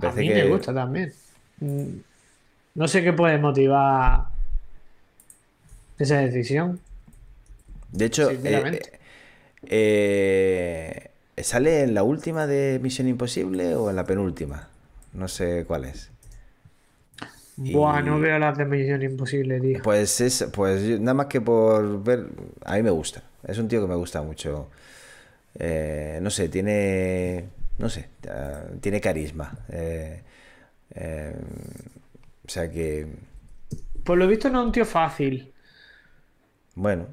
[0.00, 1.12] me A mí que me gusta también.
[2.74, 4.26] No sé qué puede motivar
[5.98, 6.80] esa decisión.
[7.92, 8.98] De hecho, eh.
[9.70, 14.68] Eh, ¿sale en la última de Misión Imposible o en la penúltima?
[15.12, 16.10] No sé cuál es.
[17.56, 19.80] Buah, no veo las de Misión Imposible, tío.
[19.82, 22.26] Pues es, pues nada más que por ver,
[22.64, 23.22] a mí me gusta.
[23.46, 24.70] Es un tío que me gusta mucho.
[25.58, 27.48] Eh, no sé, tiene,
[27.78, 29.58] no sé, ah, tiene carisma.
[29.70, 30.22] Eh,
[30.94, 31.36] eh,
[32.46, 33.06] o sea que,
[34.04, 35.52] Por lo visto no es un tío fácil.
[36.74, 37.08] bueno,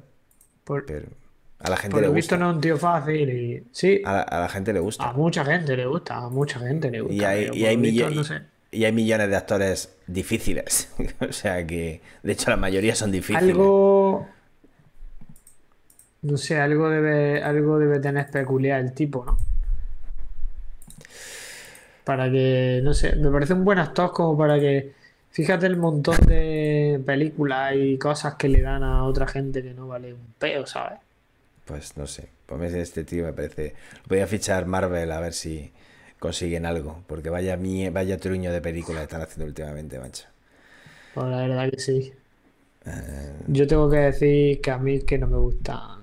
[0.64, 1.08] Por, pero
[1.60, 2.44] a la gente por le lo visto gusta.
[2.44, 3.64] no es un tío fácil y...
[3.72, 5.12] Sí, A la, a la gente le a gusta.
[5.12, 7.14] mucha gente le gusta, a mucha gente le gusta.
[7.14, 8.42] Y hay, y por hay lo visto, millo- no sé.
[8.70, 10.92] y hay millones de actores difíciles.
[11.28, 13.42] O sea que, de hecho, la mayoría son difíciles.
[13.50, 14.28] Algo...
[16.22, 19.36] No sé, algo debe, algo debe tener peculiar el tipo, ¿no?
[22.04, 24.92] Para que, no sé, me parece un buen actor como para que,
[25.30, 29.86] fíjate el montón de películas y cosas que le dan a otra gente que no
[29.88, 30.98] vale un peo, ¿sabes?
[31.64, 32.28] Pues no sé.
[32.46, 33.74] Pues este tío me parece.
[34.08, 35.72] Voy a fichar Marvel a ver si
[36.18, 37.02] consiguen algo.
[37.06, 40.24] Porque vaya mie- vaya truño de películas están haciendo últimamente, macho.
[41.12, 42.12] Pues la verdad que sí.
[42.86, 46.02] Eh, Yo tengo que decir que a mí que no me gustan.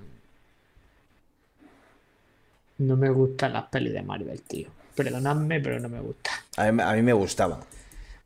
[2.80, 4.68] No me gustan las pelis de Marvel, tío.
[4.93, 6.36] Perdonadme, pero no me gustan.
[6.57, 7.59] a mí, a mí me gustaban.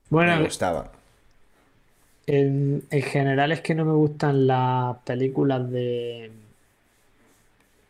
[0.10, 0.90] Bueno, Me gustaban.
[2.28, 6.32] en, en general es que no me gustan las películas de.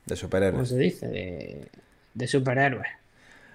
[0.06, 0.16] De
[0.50, 0.70] ¿Cómo superhéroes.
[0.70, 1.08] se dice?
[1.08, 1.72] De,
[2.14, 2.88] de superhéroes.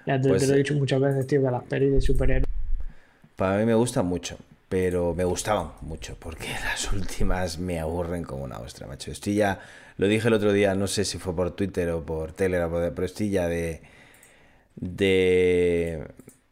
[0.06, 2.46] Ya te, Pues, te lo he dicho muchas veces, tío, que las pelis de superhéroes.
[3.36, 4.38] Para mí me gustan mucho.
[4.68, 6.16] Pero me gustaban mucho.
[6.18, 9.10] Porque las últimas me aburren como una ostra, macho.
[9.10, 9.60] Estoy ya.
[9.96, 13.04] Lo dije el otro día, no sé si fue por Twitter o por Telegram, pero
[13.04, 13.82] estoy ya de.
[14.76, 16.08] De.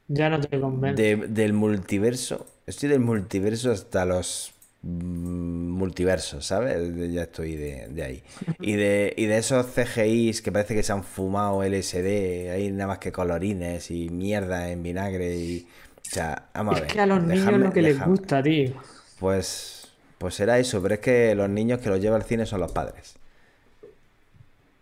[0.09, 1.03] Ya no te convence.
[1.03, 2.47] de- del multiverso.
[2.67, 4.53] Estoy del multiverso hasta los
[4.89, 6.95] multiversos, ¿sabes?
[6.97, 8.23] De- Ya estoy de, de ahí.
[8.61, 12.89] Y de, y de esos CGIs que parece que se han fumado LSD, hay nada
[12.89, 15.67] más que colorines y mierda en vinagre y...
[16.07, 16.93] O sea, vamos a Es ver.
[16.95, 18.73] que a los niños lo que les gusta, tío.
[19.21, 22.61] Pues, pues será eso, pero es que los niños que los lleva al cine son
[22.61, 23.17] los padres.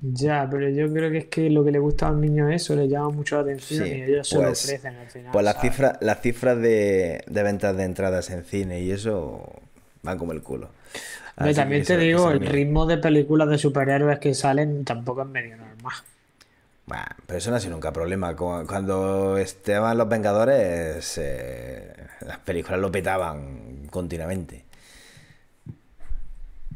[0.00, 2.62] Ya, pero yo creo que es que lo que le gusta a los niños es
[2.62, 5.32] eso, les llama mucho la atención Sí, y ellos se lo pues- ofrecen al final.
[5.32, 5.70] Pues las ¿sabes?
[5.72, 9.50] cifras, las cifras de, de ventas de entradas en cine y eso
[10.07, 10.70] van como el culo.
[11.36, 15.28] Así también te eso- digo, el ritmo de películas de superhéroes que salen tampoco es
[15.28, 15.94] medio normal.
[16.86, 18.34] Bah, pero eso no ha sido nunca problema.
[18.36, 24.64] Cu- Cuando estaban los Vengadores, eh, las películas lo petaban continuamente.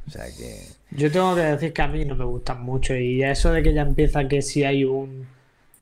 [0.06, 0.66] O sea que.
[0.90, 3.72] Yo tengo que decir que a mí no me gustan mucho y eso de que
[3.72, 5.26] ya empieza que si hay un,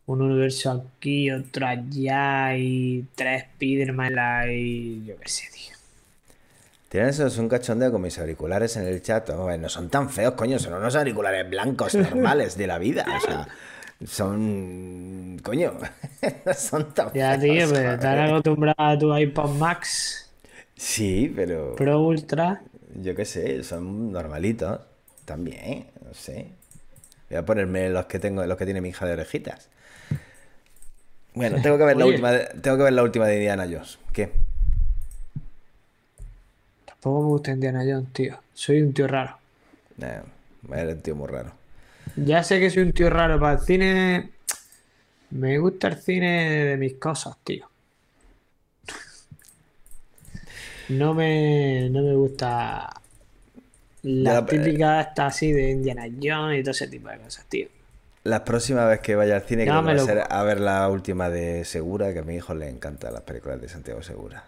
[0.07, 4.13] un universo aquí, otro allá y tres Spiderman
[4.51, 5.75] y yo qué sé, tío.
[6.89, 9.29] Tienen esos un cachondeo con mis auriculares en el chat.
[9.31, 10.59] No son tan feos, coño.
[10.59, 13.05] Son unos auriculares blancos normales de la vida.
[13.17, 13.49] O sea,
[14.07, 15.39] son.
[15.43, 15.75] Coño.
[16.47, 17.43] no son tan Ya, feos.
[17.43, 17.95] tío, pero joder.
[17.95, 20.31] estás acostumbrado a tu iPod Max
[20.77, 21.75] Sí, pero.
[21.77, 22.63] Pro Ultra.
[22.95, 24.81] Yo qué sé, son normalitos.
[25.27, 26.53] También, no sé.
[27.29, 29.69] Voy a ponerme los que tengo, los que tiene mi hija de orejitas.
[31.35, 33.99] Bueno, tengo que ver la última, de- tengo que ver la última de Indiana Jones.
[34.13, 34.33] ¿Qué?
[37.09, 38.39] Tampoco me gusta Indiana Jones, tío.
[38.53, 39.39] Soy un tío raro.
[40.03, 40.21] Eh,
[40.75, 41.53] eres un tío muy raro.
[42.17, 44.31] Ya sé que soy un tío raro para el cine.
[45.31, 47.67] Me gusta el cine de mis cosas, tío.
[50.91, 52.91] No me, no me gusta
[54.03, 57.69] la pero- típica esta así de Indiana Jones y todo ese tipo de cosas, tío.
[58.25, 60.87] La próxima vez que vaya al cine creo que va a ser a ver la
[60.91, 64.45] última de Segura, que a mi hijo le encantan las películas de Santiago Segura.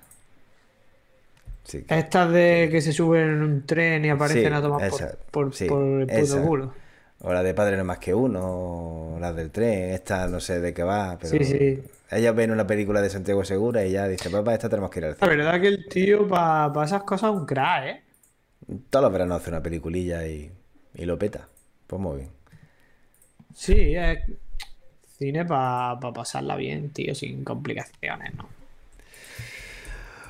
[1.64, 5.02] Sí, Estas de que se suben en un tren y aparecen Sí, a tomar por,
[5.02, 6.74] esa, por, sí, por el puto culo.
[7.22, 8.40] O la de Padre no más que uno,
[9.14, 11.82] o la del tren, esta no sé de qué va, pero Sí, sí.
[12.10, 15.04] ellos ven una película de Santiago Segura y ya dice, papá, esta tenemos que ir
[15.04, 15.36] al La cine.
[15.36, 18.02] verdad que el tío para esas cosas es un crack, ¿eh?
[18.88, 20.50] Todos los veranos hace una peliculilla y,
[20.94, 21.46] y lo peta.
[21.86, 22.30] Pues muy bien.
[23.54, 24.20] Sí, es
[25.18, 28.48] cine para pasarla bien, tío, sin complicaciones, ¿no?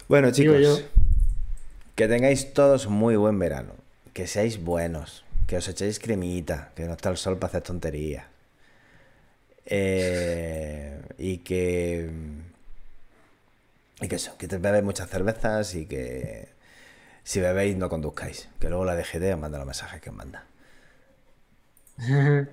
[0.09, 0.85] Bueno, chicos.
[2.01, 3.73] Que tengáis todos muy buen verano.
[4.15, 5.25] Que seáis buenos.
[5.47, 6.71] Que os echéis cremita.
[6.75, 8.25] Que no está el sol para hacer tonterías.
[9.67, 12.11] Eh, y que.
[14.01, 16.49] Y que eso, que te bebéis muchas cervezas y que.
[17.23, 18.49] Si bebéis, no conduzcáis.
[18.59, 20.45] Que luego la DGT os manda los mensajes que os manda.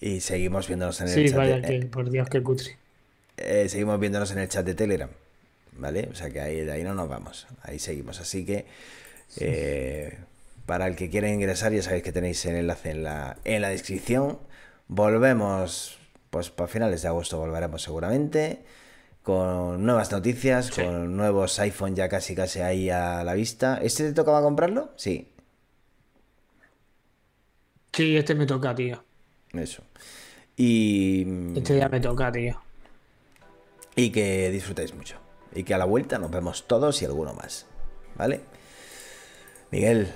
[0.00, 1.36] Y seguimos viéndonos en el Sí, chat.
[1.36, 2.76] vaya de- que, por Dios, que cutre.
[3.36, 5.08] eh, seguimos viéndonos en el chat de Telegram,
[5.76, 6.08] ¿vale?
[6.10, 8.20] O sea que ahí, de ahí no nos vamos, ahí seguimos.
[8.20, 8.66] Así que
[9.38, 10.18] eh,
[10.66, 13.68] para el que quiera ingresar, ya sabéis que tenéis el enlace en la, en la
[13.70, 14.38] descripción.
[14.88, 15.98] Volvemos,
[16.30, 18.62] pues para finales de agosto volveremos seguramente,
[19.22, 23.78] con nuevas noticias, con nuevos iPhone ya casi casi ahí a la vista.
[23.82, 24.92] ¿Este te tocaba comprarlo?
[24.96, 25.28] Sí,
[27.92, 29.04] Sí, este me toca, tío.
[29.52, 29.82] eso.
[30.56, 32.58] Y, Este ya me toca, tío.
[33.94, 35.16] y que disfrutéis mucho.
[35.54, 37.66] Y que a la vuelta nos vemos todos y alguno más.
[38.16, 38.40] ¿Vale?
[39.70, 40.10] Miguel,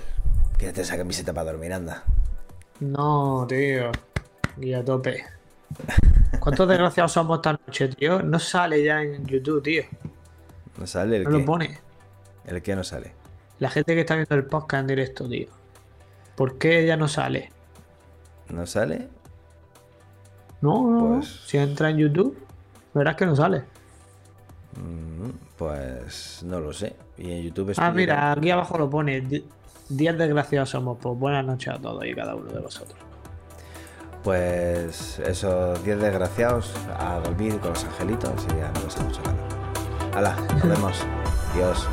[0.59, 2.05] quédate esa camiseta para dormir, anda.
[2.81, 3.91] No, tío.
[4.61, 5.25] Y a tope.
[6.41, 8.23] ¿Cuántos desgraciados somos esta noche, tío?
[8.23, 9.83] No sale ya en YouTube, tío.
[10.79, 11.39] ¿No sale el No qué?
[11.39, 11.79] lo pone.
[12.45, 13.13] ¿El qué no sale?
[13.59, 15.49] La gente que está viendo el podcast en directo, tío.
[16.35, 17.51] ¿Por qué ya no sale?
[18.51, 19.09] ¿No sale?
[20.61, 21.17] No, no, no.
[21.17, 22.39] Pues- Si entra en YouTube,
[22.95, 23.65] verás que no sale.
[24.77, 26.95] Mm, Pues no lo sé.
[27.17, 29.21] Y en YouTube Ah, explica- mira, aquí abajo lo pone.
[29.23, 29.45] di-
[29.89, 30.99] 10 desgraciados somos.
[31.01, 32.99] Pues buenas noches a todos y cada uno de vosotros.
[34.23, 39.41] Pues esos 10 desgraciados a dormir con los angelitos y ya no pasa mucho calor.
[40.17, 41.05] Hala, nos vemos.
[41.55, 41.87] Dios.